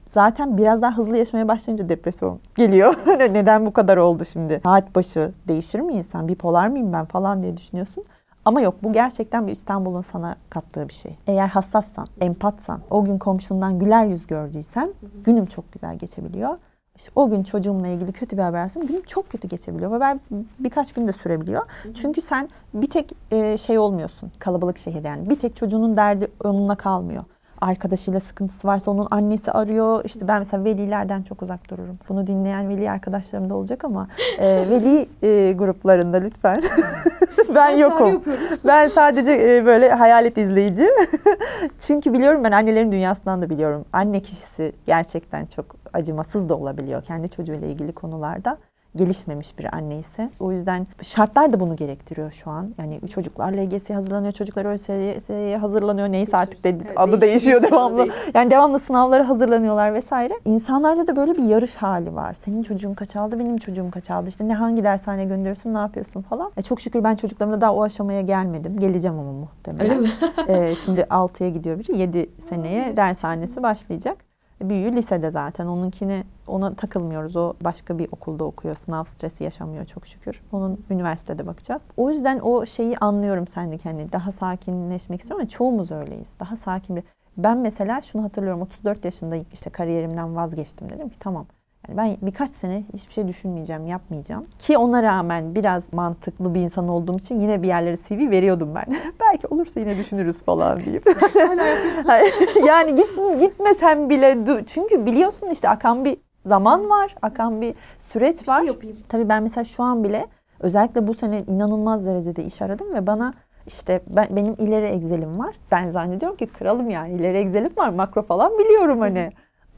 [0.06, 2.96] zaten biraz daha hızlı yaşamaya başlayınca depresyon geliyor.
[3.08, 4.62] Neden bu kadar oldu şimdi?
[4.64, 6.28] Saat başı değişir mi insan?
[6.28, 8.04] Bipolar mıyım ben falan diye düşünüyorsun.
[8.46, 11.18] Ama yok bu gerçekten bir İstanbul'un sana kattığı bir şey.
[11.28, 14.90] Eğer hassassan, empatsan, o gün komşundan güler yüz gördüysem
[15.24, 16.58] günüm çok güzel geçebiliyor.
[16.96, 20.20] İşte o gün çocuğumla ilgili kötü bir haber alsam günüm çok kötü geçebiliyor ve ben
[20.60, 21.62] birkaç gün de sürebiliyor.
[21.94, 26.76] Çünkü sen bir tek e, şey olmuyorsun kalabalık şehirde yani bir tek çocuğunun derdi onunla
[26.76, 27.24] kalmıyor.
[27.62, 30.06] Arkadaşıyla sıkıntısı varsa onun annesi arıyor.
[30.06, 31.98] İşte ben mesela velilerden çok uzak dururum.
[32.10, 34.08] Bunu dinleyen veli arkadaşlarım da olacak ama
[34.40, 36.62] e, veli e, gruplarında lütfen.
[37.56, 38.24] ben yokum.
[38.66, 40.88] Ben sadece e, böyle hayalet izleyici.
[41.80, 43.86] Çünkü biliyorum ben annelerin dünyasından da biliyorum.
[43.94, 48.58] Anne kişisi gerçekten çok acımasız da olabiliyor kendi çocuğuyla ilgili konularda.
[48.96, 50.30] Gelişmemiş bir anne ise.
[50.40, 52.74] O yüzden şartlar da bunu gerektiriyor şu an.
[52.78, 56.08] Yani çocuklar LGS'ye hazırlanıyor, çocuklar ÖSS'ye hazırlanıyor.
[56.08, 58.08] Neyse artık de, adı değişiyor, devamlı.
[58.34, 60.34] Yani devamlı sınavlara hazırlanıyorlar vesaire.
[60.46, 62.34] İnsanlarda da böyle bir yarış hali var.
[62.34, 64.30] Senin çocuğun kaç aldı, benim çocuğum kaç aldı.
[64.30, 66.52] İşte ne hangi dershaneye gönderiyorsun, ne yapıyorsun falan.
[66.58, 68.80] E çok şükür ben çocuklarımda daha o aşamaya gelmedim.
[68.80, 69.90] Geleceğim ama muhtemelen.
[69.90, 70.10] Öyle mi?
[70.48, 71.98] Ee, şimdi 6'ya gidiyor biri.
[71.98, 74.35] 7 seneye dershanesi başlayacak.
[74.62, 75.66] Büyüğü lisede zaten.
[75.66, 77.36] Onunkine ona takılmıyoruz.
[77.36, 78.76] O başka bir okulda okuyor.
[78.76, 80.42] Sınav stresi yaşamıyor çok şükür.
[80.52, 81.84] Onun üniversitede bakacağız.
[81.98, 86.40] O yüzden o şeyi anlıyorum sendeki hani daha sakinleşmek istiyorum ama çoğumuz öyleyiz.
[86.40, 87.04] Daha sakin bir
[87.38, 91.46] ben mesela şunu hatırlıyorum 34 yaşında işte kariyerimden vazgeçtim dedim ki tamam.
[91.88, 94.46] Yani ben birkaç sene hiçbir şey düşünmeyeceğim, yapmayacağım.
[94.60, 98.86] Ki ona rağmen biraz mantıklı bir insan olduğum için yine bir yerlere CV veriyordum ben.
[99.20, 101.06] Belki olursa yine düşünürüz falan deyip.
[102.68, 103.10] yani git,
[103.40, 108.62] gitmesem bile çünkü biliyorsun işte akan bir zaman var, akan bir süreç var.
[108.62, 108.98] yapayım.
[109.10, 110.26] Tabii ben mesela şu an bile
[110.60, 113.34] özellikle bu sene inanılmaz derecede iş aradım ve bana
[113.68, 115.56] işte ben, benim ileri Excel'im var.
[115.72, 117.90] Ben zannediyorum ki kralım yani ileri Excel'im var.
[117.90, 119.32] Makro falan biliyorum hani.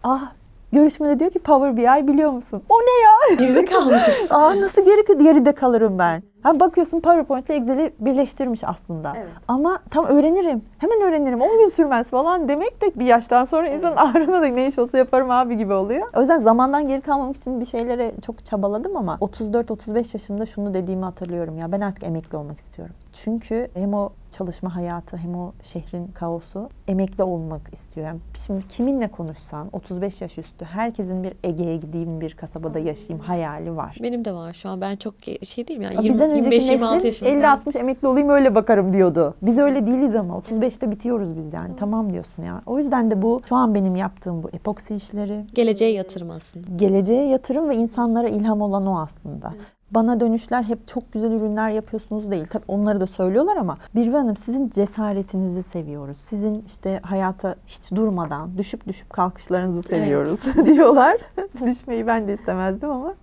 [0.04, 0.32] Ah
[0.74, 2.64] görüşmede diyor ki Power BI biliyor musun?
[2.70, 3.48] O ne ya?
[3.48, 4.32] Geride kalmışız.
[4.32, 6.24] Aa nasıl geri geride kalırım ben?
[6.44, 9.14] Ha bakıyorsun PowerPoint ile Excel'i birleştirmiş aslında.
[9.18, 9.28] Evet.
[9.48, 10.62] Ama tam öğrenirim.
[10.78, 11.42] Hemen öğrenirim.
[11.42, 14.98] 10 gün sürmez falan demek de bir yaştan sonra insanın ağrına da ne iş olsa
[14.98, 16.08] yaparım abi gibi oluyor.
[16.16, 21.04] O yüzden zamandan geri kalmamak için bir şeylere çok çabaladım ama 34-35 yaşımda şunu dediğimi
[21.06, 22.96] hatırlıyorum ya ben artık emekli olmak istiyorum.
[23.24, 28.08] Çünkü hem o çalışma hayatı hem o şehrin kaosu emekli olmak istiyor.
[28.08, 33.76] Yani şimdi kiminle konuşsan 35 yaş üstü herkesin bir Ege'ye gideyim bir kasabada yaşayayım hayali
[33.76, 33.98] var.
[34.04, 34.82] Benim de var şu an.
[34.82, 35.14] Ben çok
[35.44, 35.96] şey değilim yani.
[35.96, 37.42] Ya 20, Bizden önceki 25-26 neslin yaşındayım.
[37.42, 39.34] 50-60 emekli olayım öyle bakarım diyordu.
[39.42, 41.76] Biz öyle değiliz ama 35'te bitiyoruz biz yani.
[41.76, 42.62] Tamam diyorsun ya.
[42.66, 46.68] O yüzden de bu şu an benim yaptığım bu epoksi işleri, Geleceğe yatırım aslında.
[46.76, 49.54] geleceğe yatırım ve insanlara ilham olan o aslında.
[49.92, 52.46] Bana dönüşler hep çok güzel ürünler yapıyorsunuz değil.
[52.50, 56.18] Tabii onları da söylüyorlar ama Birve Hanım sizin cesaretinizi seviyoruz.
[56.18, 61.18] Sizin işte hayata hiç durmadan düşüp düşüp kalkışlarınızı seviyoruz diyorlar.
[61.66, 63.14] Düşmeyi ben de istemezdim ama.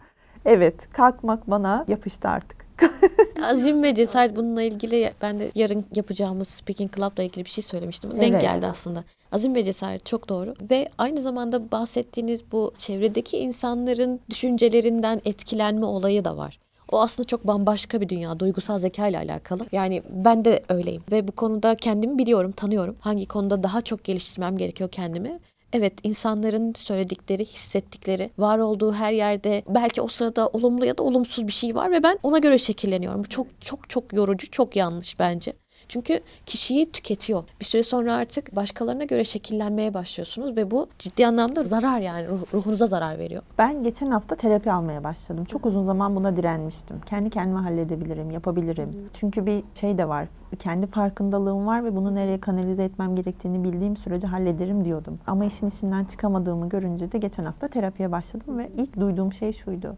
[0.45, 2.64] Evet kalkmak bana yapıştı artık.
[3.43, 8.11] Azim ve cesaret bununla ilgili ben de yarın yapacağımız Speaking Club'la ilgili bir şey söylemiştim.
[8.21, 8.43] Denk Evet.
[8.43, 9.05] geldi aslında.
[9.33, 10.55] Azim ve cesaret çok doğru.
[10.71, 16.59] Ve aynı zamanda bahsettiğiniz bu çevredeki insanların düşüncelerinden etkilenme olayı da var.
[16.93, 18.41] O aslında çok bambaşka bir dünya.
[18.41, 19.67] Duygusal zeka ile alakalı.
[19.73, 21.03] Yani ben de öyleyim.
[21.13, 22.97] Ve bu konuda kendimi biliyorum, tanıyorum.
[23.01, 25.39] Hangi konuda daha çok geliştirmem gerekiyor kendimi.
[25.75, 31.47] Evet insanların söyledikleri, hissettikleri, var olduğu her yerde belki o sırada olumlu ya da olumsuz
[31.47, 33.25] bir şey var ve ben ona göre şekilleniyorum.
[33.25, 35.53] Bu çok çok çok yorucu, çok yanlış bence.
[35.89, 37.45] Çünkü kişiyi tüketiyor.
[37.61, 42.55] Bir süre sonra artık başkalarına göre şekillenmeye başlıyorsunuz ve bu ciddi anlamda zarar yani ruh-
[42.55, 43.43] ruhunuza zarar veriyor.
[43.59, 45.45] Ben geçen hafta terapi almaya başladım.
[45.45, 47.01] Çok uzun zaman buna direnmiştim.
[47.01, 49.07] Kendi kendime halledebilirim, yapabilirim.
[49.13, 50.29] Çünkü bir şey de var.
[50.59, 55.19] Kendi farkındalığım var ve bunu nereye kanalize etmem gerektiğini bildiğim sürece hallederim diyordum.
[55.27, 59.97] Ama işin içinden çıkamadığımı görünce de geçen hafta terapiye başladım ve ilk duyduğum şey şuydu.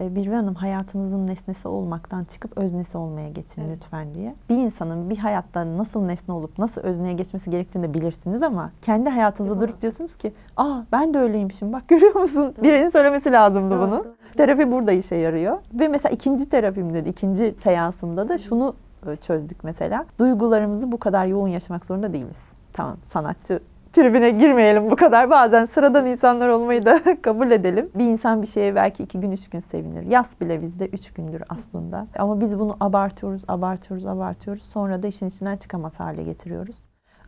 [0.00, 3.76] Birve Hanım hayatınızın nesnesi olmaktan çıkıp öznesi olmaya geçin Evet.
[3.76, 4.34] lütfen diye.
[4.48, 9.10] Bir insanın bir hayatta nasıl nesne olup nasıl özneye geçmesi gerektiğini de bilirsiniz ama kendi
[9.10, 12.54] hayatınızda durup diyorsunuz ki aa ben de öyleymişim bak görüyor musun?
[12.62, 14.06] Birinin söylemesi lazımdı bunu.
[14.36, 15.58] Terapi burada işe yarıyor.
[15.74, 18.74] Ve mesela ikinci terapimde de, ikinci seansımda da şunu
[19.06, 20.04] e, çözdük mesela.
[20.18, 22.38] Duygularımızı bu kadar yoğun yaşamak zorunda değiliz.
[22.72, 23.60] Tamam sanatçı
[23.94, 25.30] tribüne girmeyelim bu kadar.
[25.30, 27.90] Bazen sıradan insanlar olmayı da kabul edelim.
[27.94, 30.02] Bir insan bir şeye belki iki gün, üç gün sevinir.
[30.02, 32.06] Yaz bile bizde üç gündür aslında.
[32.18, 34.62] Ama biz bunu abartıyoruz, abartıyoruz, abartıyoruz.
[34.62, 36.76] Sonra da işin içinden çıkamaz hale getiriyoruz.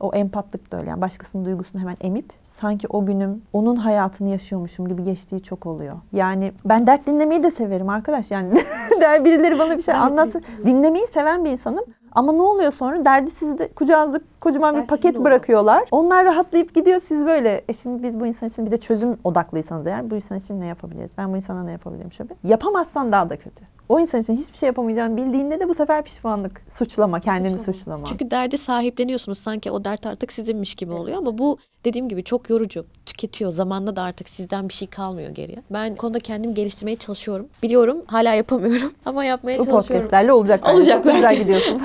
[0.00, 0.90] O empatlık da öyle.
[0.90, 5.96] Yani başkasının duygusunu hemen emip sanki o günüm onun hayatını yaşıyormuşum gibi geçtiği çok oluyor.
[6.12, 8.30] Yani ben dert dinlemeyi de severim arkadaş.
[8.30, 8.54] Yani
[9.24, 10.42] birileri bana bir şey anlatsın.
[10.66, 11.84] Dinlemeyi seven bir insanım.
[12.16, 13.04] Ama ne oluyor sonra?
[13.04, 15.84] Derdi sizde kucağınızda kocaman bir paket bırakıyorlar.
[15.90, 17.64] Onlar rahatlayıp gidiyor siz böyle.
[17.68, 20.66] E şimdi biz bu insan için bir de çözüm odaklıysanız eğer bu insan için ne
[20.66, 21.12] yapabiliriz?
[21.18, 22.34] Ben bu insana ne yapabilirim şöyle?
[22.44, 23.64] Yapamazsan daha da kötü.
[23.88, 27.78] O insan için hiçbir şey yapamayacağını bildiğinde de bu sefer pişmanlık, suçlama, kendini Suçlama.
[27.78, 28.06] suçlama.
[28.06, 32.50] Çünkü derdi sahipleniyorsunuz sanki o dert artık sizinmiş gibi oluyor ama bu dediğim gibi çok
[32.50, 32.86] yorucu.
[33.06, 33.52] Tüketiyor.
[33.52, 35.58] Zamanla da artık sizden bir şey kalmıyor geriye.
[35.70, 37.46] Ben bu konuda kendimi geliştirmeye çalışıyorum.
[37.62, 39.88] Biliyorum hala yapamıyorum ama yapmaya bu çalışıyorum.
[39.88, 40.60] podcastlerle olacak.
[40.64, 40.76] bence.
[40.76, 41.80] Olacak Çok güzel gidiyorsun.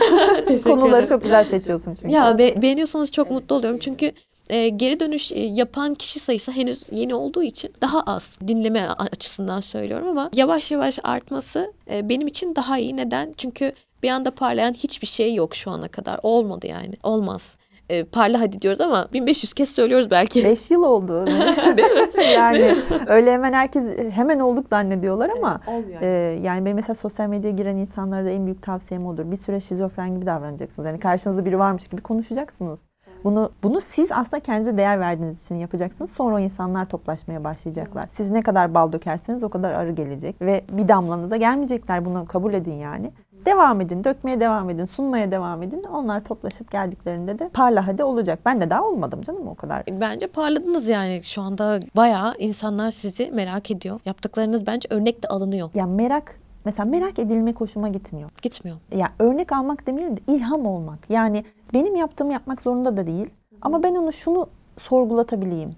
[0.63, 2.13] Konuları çok güzel seçiyorsun çünkü.
[2.13, 4.11] Ya be- beğeniyorsanız çok mutlu oluyorum çünkü
[4.51, 9.59] e, geri dönüş e, yapan kişi sayısı henüz yeni olduğu için daha az dinleme açısından
[9.59, 12.97] söylüyorum ama yavaş yavaş artması e, benim için daha iyi.
[12.97, 13.33] Neden?
[13.37, 13.71] Çünkü
[14.03, 16.19] bir anda parlayan hiçbir şey yok şu ana kadar.
[16.23, 16.93] Olmadı yani.
[17.03, 17.57] Olmaz.
[17.89, 20.43] E, parla hadi diyoruz ama 1500 kez söylüyoruz belki.
[20.45, 21.25] 5 yıl oldu.
[22.35, 22.75] yani
[23.07, 26.01] öyle hemen herkes hemen olduk zannediyorlar ama Olmuyor.
[26.01, 29.31] e, yani benim mesela sosyal medyaya giren insanlara da en büyük tavsiyem odur.
[29.31, 30.87] Bir süre şizofren gibi davranacaksınız.
[30.87, 32.79] Yani karşınızda biri varmış gibi konuşacaksınız.
[33.23, 36.11] Bunu bunu siz aslında kendinize değer verdiğiniz için yapacaksınız.
[36.11, 38.07] Sonra o insanlar toplaşmaya başlayacaklar.
[38.09, 42.05] Siz ne kadar bal dökerseniz o kadar arı gelecek ve bir damlanıza gelmeyecekler.
[42.05, 43.11] Bunu kabul edin yani.
[43.45, 45.83] Devam edin, dökmeye devam edin, sunmaya devam edin.
[45.83, 48.39] Onlar toplaşıp geldiklerinde de parla hadi olacak.
[48.45, 49.83] Ben de daha olmadım canım o kadar.
[50.01, 53.99] Bence parladınız yani şu anda bayağı insanlar sizi merak ediyor.
[54.05, 55.69] Yaptıklarınız bence örnek de alınıyor.
[55.73, 58.29] Ya merak mesela merak edilmek hoşuma gitmiyor.
[58.41, 58.77] Gitmiyor.
[58.95, 61.09] Ya örnek almak demeyelim de ilham olmak.
[61.09, 63.29] Yani benim yaptığımı yapmak zorunda da değil.
[63.61, 64.47] Ama ben onu şunu
[64.77, 65.75] sorgulatabileyim.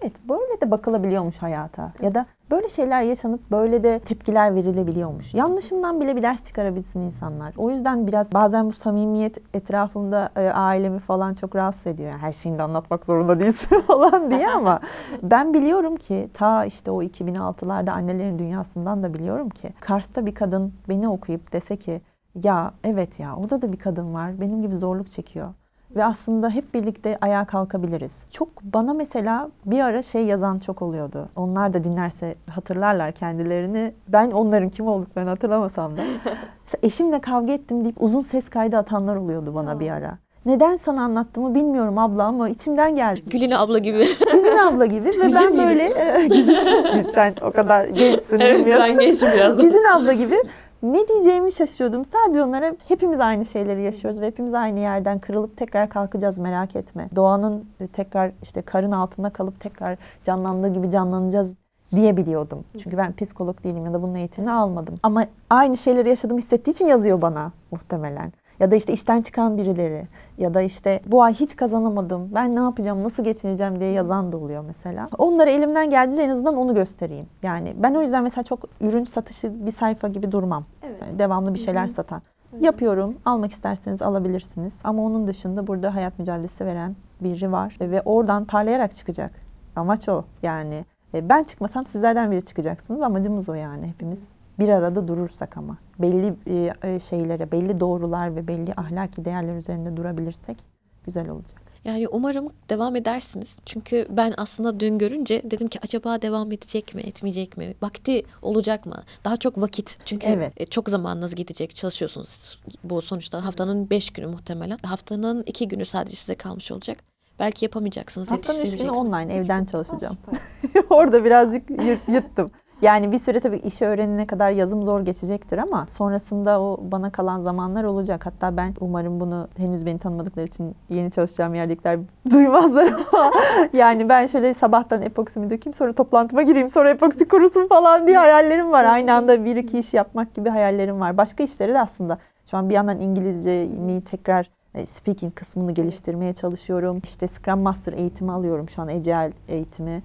[0.00, 1.92] Evet böyle de bakılabiliyormuş hayata.
[2.02, 5.34] Ya da böyle şeyler yaşanıp böyle de tepkiler verilebiliyormuş.
[5.34, 7.54] Yanlışımdan bile bir ders çıkarabilsin insanlar.
[7.56, 12.10] O yüzden biraz bazen bu samimiyet etrafımda e, ailemi falan çok rahatsız ediyor.
[12.10, 14.80] Yani her şeyini de anlatmak zorunda değilsin falan diye ama
[15.22, 20.72] ben biliyorum ki ta işte o 2006'larda annelerin dünyasından da biliyorum ki Kars'ta bir kadın
[20.88, 22.00] beni okuyup dese ki
[22.42, 25.48] ya evet ya orada da bir kadın var benim gibi zorluk çekiyor.
[25.96, 28.22] Ve aslında hep birlikte ayağa kalkabiliriz.
[28.30, 31.28] Çok bana mesela bir ara şey yazan çok oluyordu.
[31.36, 33.94] Onlar da dinlerse hatırlarlar kendilerini.
[34.08, 36.00] Ben onların kim olduklarını hatırlamasam da.
[36.64, 40.18] Mesela eşimle kavga ettim deyip uzun ses kaydı atanlar oluyordu bana bir ara.
[40.46, 43.22] Neden sana anlattığımı bilmiyorum abla ama içimden geldi.
[43.26, 43.98] Güline abla gibi.
[44.32, 48.98] Güzin abla gibi ve Güzin ben böyle e, sen o kadar gençsin bilmiyorsun.
[48.98, 50.36] gençim biraz Güzin abla gibi
[50.82, 52.04] ne diyeceğimi şaşıyordum.
[52.04, 57.08] Sadece onlara hepimiz aynı şeyleri yaşıyoruz ve hepimiz aynı yerden kırılıp tekrar kalkacağız merak etme.
[57.16, 61.54] Doğanın e, tekrar işte karın altında kalıp tekrar canlandığı gibi canlanacağız
[61.94, 62.64] diyebiliyordum.
[62.78, 64.94] Çünkü ben psikolog değilim ya da bunun eğitimini almadım.
[65.02, 68.32] Ama aynı şeyleri yaşadığımı hissettiği için yazıyor bana muhtemelen.
[68.62, 70.06] Ya da işte işten çıkan birileri
[70.38, 74.36] ya da işte bu ay hiç kazanamadım ben ne yapacağım nasıl geçineceğim diye yazan da
[74.36, 75.08] oluyor mesela.
[75.18, 77.26] Onlara elimden geldiğince en azından onu göstereyim.
[77.42, 80.64] Yani ben o yüzden mesela çok ürün satışı bir sayfa gibi durmam.
[80.82, 80.96] Evet.
[81.02, 82.22] Yani devamlı bir şeyler satan.
[82.60, 83.14] Yapıyorum.
[83.24, 84.80] Almak isterseniz alabilirsiniz.
[84.84, 89.30] Ama onun dışında burada hayat mücadelesi veren biri var ve oradan parlayarak çıkacak.
[89.76, 90.24] Amaç o.
[90.42, 90.84] Yani
[91.14, 93.02] e, ben çıkmasam sizlerden biri çıkacaksınız.
[93.02, 94.28] Amacımız o yani hepimiz
[94.58, 99.96] bir arada durursak ama belli e, e, şeylere, belli doğrular ve belli ahlaki değerler üzerinde
[99.96, 100.56] durabilirsek
[101.04, 101.62] güzel olacak.
[101.84, 103.58] Yani umarım devam edersiniz.
[103.66, 107.74] Çünkü ben aslında dün görünce dedim ki acaba devam edecek mi, etmeyecek mi?
[107.82, 109.02] Vakti olacak mı?
[109.24, 109.98] Daha çok vakit.
[110.04, 110.52] Çünkü Evet.
[110.56, 111.74] e, çok zamanınız gidecek.
[111.74, 112.60] Çalışıyorsunuz.
[112.84, 114.78] Bu sonuçta haftanın beş günü muhtemelen.
[114.82, 116.98] Haftanın iki günü sadece size kalmış olacak.
[117.38, 120.18] Belki yapamayacaksınız, Haftanın üç günü online evden çalışacağım.
[120.90, 122.50] Orada birazcık yırt, yırttım.
[122.82, 127.40] Yani bir süre tabii işi öğrenene kadar yazım zor geçecektir ama sonrasında o bana kalan
[127.40, 128.26] zamanlar olacak.
[128.26, 131.98] Hatta ben umarım bunu henüz beni tanımadıkları için yeni çalışacağım yerdekiler
[132.30, 133.30] duymazlar ama
[133.72, 138.72] yani ben şöyle sabahtan epoksimi dökeyim sonra toplantıma gireyim sonra epoksi kurusun falan diye hayallerim
[138.72, 138.84] var.
[138.84, 141.16] Aynı anda bir iki iş yapmak gibi hayallerim var.
[141.16, 144.50] Başka işleri de aslında şu an bir yandan İngilizcemi tekrar
[144.86, 147.00] speaking kısmını geliştirmeye çalışıyorum.
[147.04, 150.02] İşte Scrum Master eğitimi alıyorum şu an Agile eğitimi.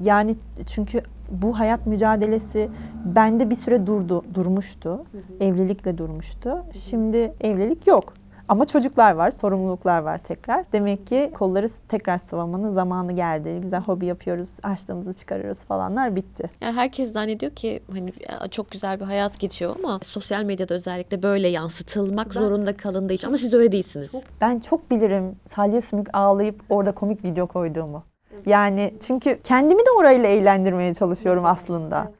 [0.00, 0.34] Yani
[0.66, 2.68] çünkü bu hayat mücadelesi
[3.04, 5.04] bende bir süre durdu, durmuştu.
[5.40, 6.64] Evlilikle durmuştu.
[6.72, 8.14] Şimdi evlilik yok.
[8.48, 10.64] Ama çocuklar var, sorumluluklar var tekrar.
[10.72, 13.58] Demek ki kolları tekrar sıvamanın zamanı geldi.
[13.62, 16.50] Güzel hobi yapıyoruz, harçlığımızı çıkarıyoruz falanlar bitti.
[16.60, 18.12] Yani herkes zannediyor ki hani
[18.50, 23.38] çok güzel bir hayat geçiyor ama sosyal medyada özellikle böyle yansıtılmak zorunda kalındığı için ama
[23.38, 24.12] siz öyle değilsiniz.
[24.40, 28.02] Ben çok bilirim Salya Sümük ağlayıp orada komik video koyduğumu.
[28.46, 32.12] Yani çünkü kendimi de orayla eğlendirmeye çalışıyorum aslında.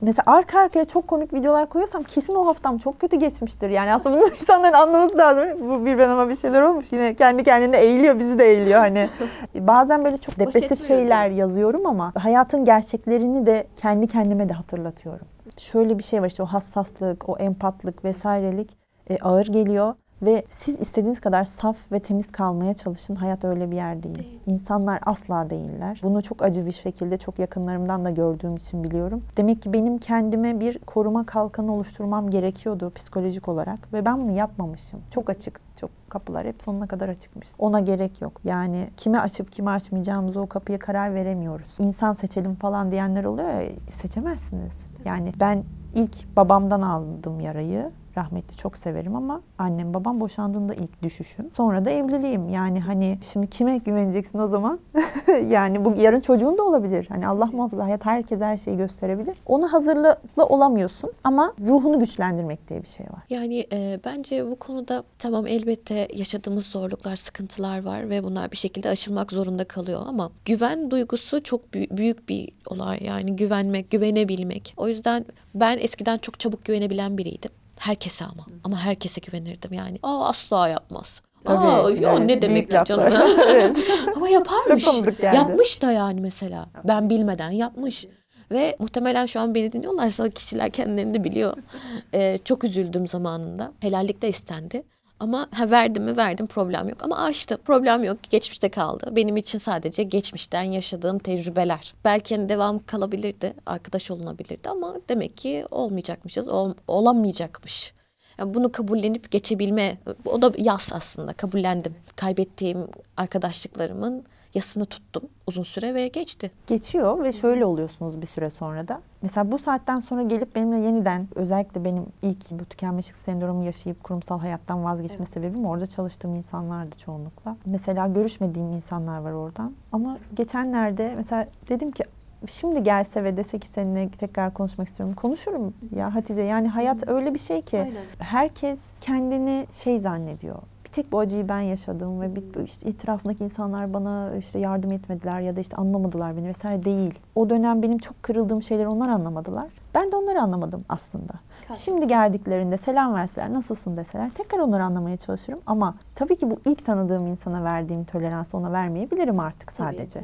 [0.00, 3.70] Mesela arka arkaya çok komik videolar koyuyorsam kesin o haftam çok kötü geçmiştir.
[3.70, 5.44] Yani aslında bunu insanların anlaması lazım.
[5.60, 6.92] Bu bir ben ama bir şeyler olmuş.
[6.92, 9.08] Yine kendi kendine eğiliyor, bizi de eğiliyor hani.
[9.54, 15.26] Bazen böyle çok depresif şeyler yazıyorum ama hayatın gerçeklerini de kendi kendime de hatırlatıyorum.
[15.56, 18.78] Şöyle bir şey var işte o hassaslık, o empatlık vesairelik
[19.10, 19.94] e, ağır geliyor.
[20.22, 23.14] Ve siz istediğiniz kadar saf ve temiz kalmaya çalışın.
[23.14, 24.18] Hayat öyle bir yer değil.
[24.18, 24.40] Değil.
[24.46, 26.00] İnsanlar asla değiller.
[26.02, 29.22] Bunu çok acı bir şekilde çok yakınlarımdan da gördüğüm için biliyorum.
[29.36, 33.92] Demek ki benim kendime bir koruma kalkanı oluşturmam gerekiyordu psikolojik olarak.
[33.92, 35.00] Ve ben bunu yapmamışım.
[35.10, 37.48] Çok açık, çok kapılar hep sonuna kadar açıkmış.
[37.58, 38.32] Ona gerek yok.
[38.44, 41.74] Yani kime açıp kime açmayacağımızı o kapıya karar veremiyoruz.
[41.78, 43.70] İnsan seçelim falan diyenler oluyor ya,
[44.02, 44.72] seçemezsiniz.
[45.04, 45.64] Yani ben
[45.94, 47.90] ilk babamdan aldım yarayı.
[48.16, 51.50] Rahmetli çok severim ama annem babam boşandığında ilk düşüşüm.
[51.52, 52.48] Sonra da evliliğim.
[52.48, 54.80] Yani hani şimdi kime güveneceksin o zaman?
[55.48, 57.06] yani bu yarın çocuğun da olabilir.
[57.08, 59.38] Hani Allah muhafaza hayat herkes her şeyi gösterebilir.
[59.46, 63.22] Ona hazırlıklı olamıyorsun ama ruhunu güçlendirmek diye bir şey var.
[63.30, 68.88] Yani e, bence bu konuda tamam elbette yaşadığımız zorluklar, sıkıntılar var ve bunlar bir şekilde
[68.88, 72.98] aşılmak zorunda kalıyor ama güven duygusu çok bü- büyük bir olay.
[73.02, 74.74] Yani güvenmek, güvenebilmek.
[74.76, 77.50] O yüzden ben eskiden çok çabuk güvenebilen biriydim.
[77.80, 78.46] Herkese ama.
[78.64, 79.98] Ama herkese güvenirdim yani.
[80.02, 81.22] Aa asla yapmaz.
[81.46, 82.84] Aa Tabii, ya yani ne büyük demek laflar.
[82.84, 83.28] canım.
[83.48, 83.76] Evet.
[84.16, 84.84] Ama yaparmış.
[84.84, 85.36] Çok geldi.
[85.36, 86.68] Yapmış da yani mesela.
[86.84, 88.06] Ben bilmeden yapmış.
[88.50, 91.56] Ve muhtemelen şu an beni dinliyorlarsa kişiler kendilerini biliyor.
[92.14, 93.72] Ee, çok üzüldüm zamanında.
[93.80, 94.82] Helallik de istendi.
[95.20, 96.98] Ama ha, verdim mi verdim problem yok.
[97.02, 97.58] Ama açtım.
[97.64, 98.18] Problem yok.
[98.30, 99.16] Geçmişte kaldı.
[99.16, 101.94] Benim için sadece geçmişten yaşadığım tecrübeler.
[102.04, 103.54] Belki hani devam kalabilirdi.
[103.66, 106.48] Arkadaş olunabilirdi ama demek ki olmayacakmışız.
[106.48, 107.92] ol- olamayacakmış.
[108.38, 111.32] Yani bunu kabullenip geçebilme, o da yas aslında.
[111.32, 111.94] Kabullendim.
[112.16, 114.24] Kaybettiğim arkadaşlıklarımın
[114.54, 116.50] yasını tuttum uzun süre ve geçti.
[116.66, 119.00] geçiyor ve şöyle oluyorsunuz bir süre sonra da.
[119.22, 124.40] Mesela bu saatten sonra gelip benimle yeniden özellikle benim ilk bu tükenmişlik sendromu yaşayıp kurumsal
[124.40, 127.56] hayattan vazgeçme sebebim orada çalıştığım insanlardı çoğunlukla.
[127.66, 129.72] Mesela görüşmediğim insanlar var oradan.
[129.92, 132.04] Ama geçenlerde mesela dedim ki
[132.46, 135.14] şimdi gelse ve dese ki seninle tekrar konuşmak istiyorum.
[135.14, 136.42] Konuşurum ya Hatice.
[136.42, 138.04] Yani hayat öyle bir şey ki Aynen.
[138.18, 140.58] herkes kendini şey zannediyor.
[140.92, 145.56] Tek bu acıyı ben yaşadım ve bir, işte etrafındaki insanlar bana işte yardım etmediler ya
[145.56, 147.14] da işte anlamadılar beni vesaire değil.
[147.34, 149.68] O dönem benim çok kırıldığım şeyleri onlar anlamadılar.
[149.94, 151.32] Ben de onları anlamadım aslında.
[151.74, 155.60] Şimdi geldiklerinde selam verseler, nasılsın deseler tekrar onları anlamaya çalışırım.
[155.66, 160.20] Ama tabii ki bu ilk tanıdığım insana verdiğim toleransı ona vermeyebilirim artık sadece.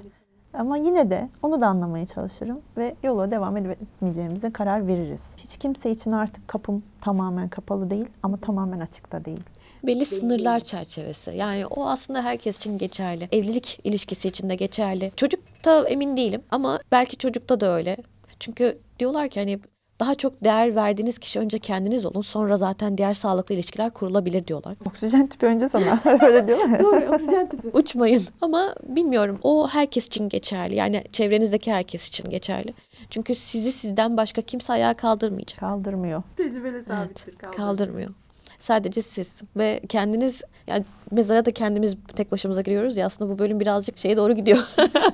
[0.54, 5.34] Ama yine de onu da anlamaya çalışırım ve yola devam edip etmeyeceğimize karar veririz.
[5.36, 9.40] Hiç kimse için artık kapım tamamen kapalı değil ama tamamen açık da değil.
[9.86, 11.30] Belli sınırlar çerçevesi.
[11.36, 13.28] Yani o aslında herkes için geçerli.
[13.32, 15.12] Evlilik ilişkisi için de geçerli.
[15.16, 17.96] Çocukta emin değilim ama belki çocukta da öyle.
[18.40, 19.60] Çünkü diyorlar ki hani
[20.00, 24.76] daha çok değer verdiğiniz kişi önce kendiniz olun sonra zaten diğer sağlıklı ilişkiler kurulabilir diyorlar.
[24.86, 26.80] Oksijen tüpü önce sana öyle diyorlar.
[26.80, 27.70] Doğru oksijen tüpü.
[27.72, 28.24] Uçmayın.
[28.40, 30.74] Ama bilmiyorum o herkes için geçerli.
[30.76, 32.74] Yani çevrenizdeki herkes için geçerli.
[33.10, 35.60] Çünkü sizi sizden başka kimse ayağa kaldırmayacak.
[35.60, 36.22] Kaldırmıyor.
[36.36, 37.36] Tecrübeli sabittir.
[37.36, 37.56] kaldı.
[37.56, 38.10] Kaldırmıyor.
[38.66, 43.60] Sadece siz ve kendiniz yani mezara da kendimiz tek başımıza giriyoruz ya aslında bu bölüm
[43.60, 44.58] birazcık şeye doğru gidiyor.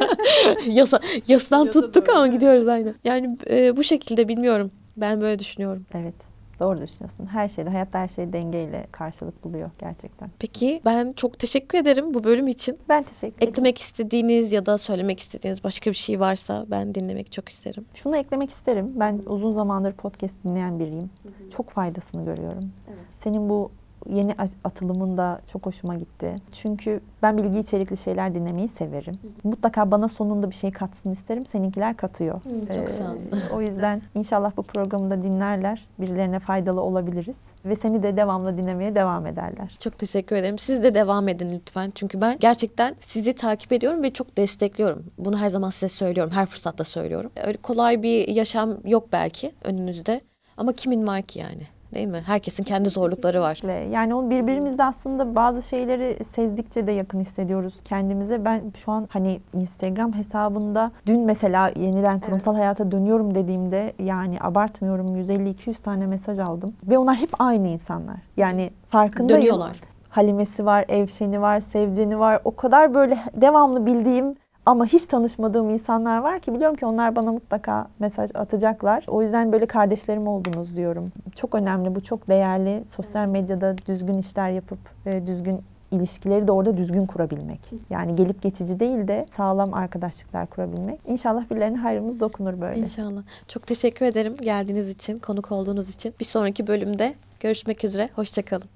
[0.67, 2.95] Yasa yasdan Yasa tuttuk doğru, ama gidiyoruz aynen.
[3.05, 4.71] Yani e, bu şekilde bilmiyorum.
[4.97, 5.87] Ben böyle düşünüyorum.
[5.95, 6.32] Evet.
[6.61, 7.27] Doğru düşünüyorsun.
[7.27, 10.31] Her şeyde, hayatta her şey dengeyle karşılık buluyor gerçekten.
[10.39, 12.79] Peki ben çok teşekkür ederim bu bölüm için.
[12.89, 13.49] Ben teşekkür ederim.
[13.49, 17.85] Eklemek istediğiniz ya da söylemek istediğiniz başka bir şey varsa ben dinlemek çok isterim.
[17.95, 18.93] Şunu eklemek isterim.
[18.95, 21.11] Ben uzun zamandır podcast dinleyen biriyim.
[21.57, 22.73] Çok faydasını görüyorum.
[22.89, 22.99] Evet.
[23.11, 23.71] Senin bu
[24.11, 24.35] yeni
[24.65, 26.37] atılımın da çok hoşuma gitti.
[26.53, 29.19] Çünkü ben bilgi içerikli şeyler dinlemeyi severim.
[29.45, 31.47] Mutlaka bana sonunda bir şey katsın isterim.
[31.47, 32.41] Seninkiler katıyor.
[32.45, 33.21] Hı, çok sağ olun.
[33.55, 35.87] o yüzden inşallah bu programı da dinlerler.
[35.99, 37.37] Birilerine faydalı olabiliriz.
[37.65, 39.77] Ve seni de devamlı dinlemeye devam ederler.
[39.81, 40.59] Çok teşekkür ederim.
[40.59, 41.93] Siz de devam edin lütfen.
[41.95, 45.05] Çünkü ben gerçekten sizi takip ediyorum ve çok destekliyorum.
[45.19, 46.33] Bunu her zaman size söylüyorum.
[46.33, 47.31] Her fırsatta söylüyorum.
[47.47, 50.21] Öyle kolay bir yaşam yok belki önünüzde.
[50.57, 51.63] Ama kimin var ki yani?
[51.95, 52.22] Değil mi?
[52.26, 53.88] Herkesin kendi zorlukları var.
[53.90, 58.45] Yani o birbirimizde aslında bazı şeyleri sezdikçe de yakın hissediyoruz kendimize.
[58.45, 65.16] Ben şu an hani Instagram hesabında dün mesela yeniden kurumsal hayata dönüyorum dediğimde yani abartmıyorum
[65.16, 66.74] 150-200 tane mesaj aldım.
[66.84, 68.16] Ve onlar hep aynı insanlar.
[68.36, 69.40] Yani farkındayım.
[69.43, 69.76] Dönüyorlar.
[70.09, 72.40] Halimesi var, Evşeni var, Sevceni var.
[72.45, 74.34] O kadar böyle devamlı bildiğim
[74.67, 79.05] ama hiç tanışmadığım insanlar var ki biliyorum ki onlar bana mutlaka mesaj atacaklar.
[79.09, 81.13] O yüzden böyle kardeşlerim oldunuz diyorum.
[81.35, 82.85] Çok önemli, bu çok değerli.
[82.89, 85.61] Sosyal medyada düzgün işler yapıp e, düzgün
[85.91, 87.61] ilişkileri de orada düzgün kurabilmek.
[87.91, 91.01] Yani gelip geçici değil de sağlam arkadaşlıklar kurabilmek.
[91.07, 92.79] İnşallah birilerine hayrımız dokunur böyle.
[92.79, 93.23] İnşallah.
[93.49, 96.15] Çok teşekkür ederim geldiğiniz için, konuk olduğunuz için.
[96.21, 98.09] Bir sonraki bölümde görüşmek üzere.
[98.15, 98.69] Hoşçakalın.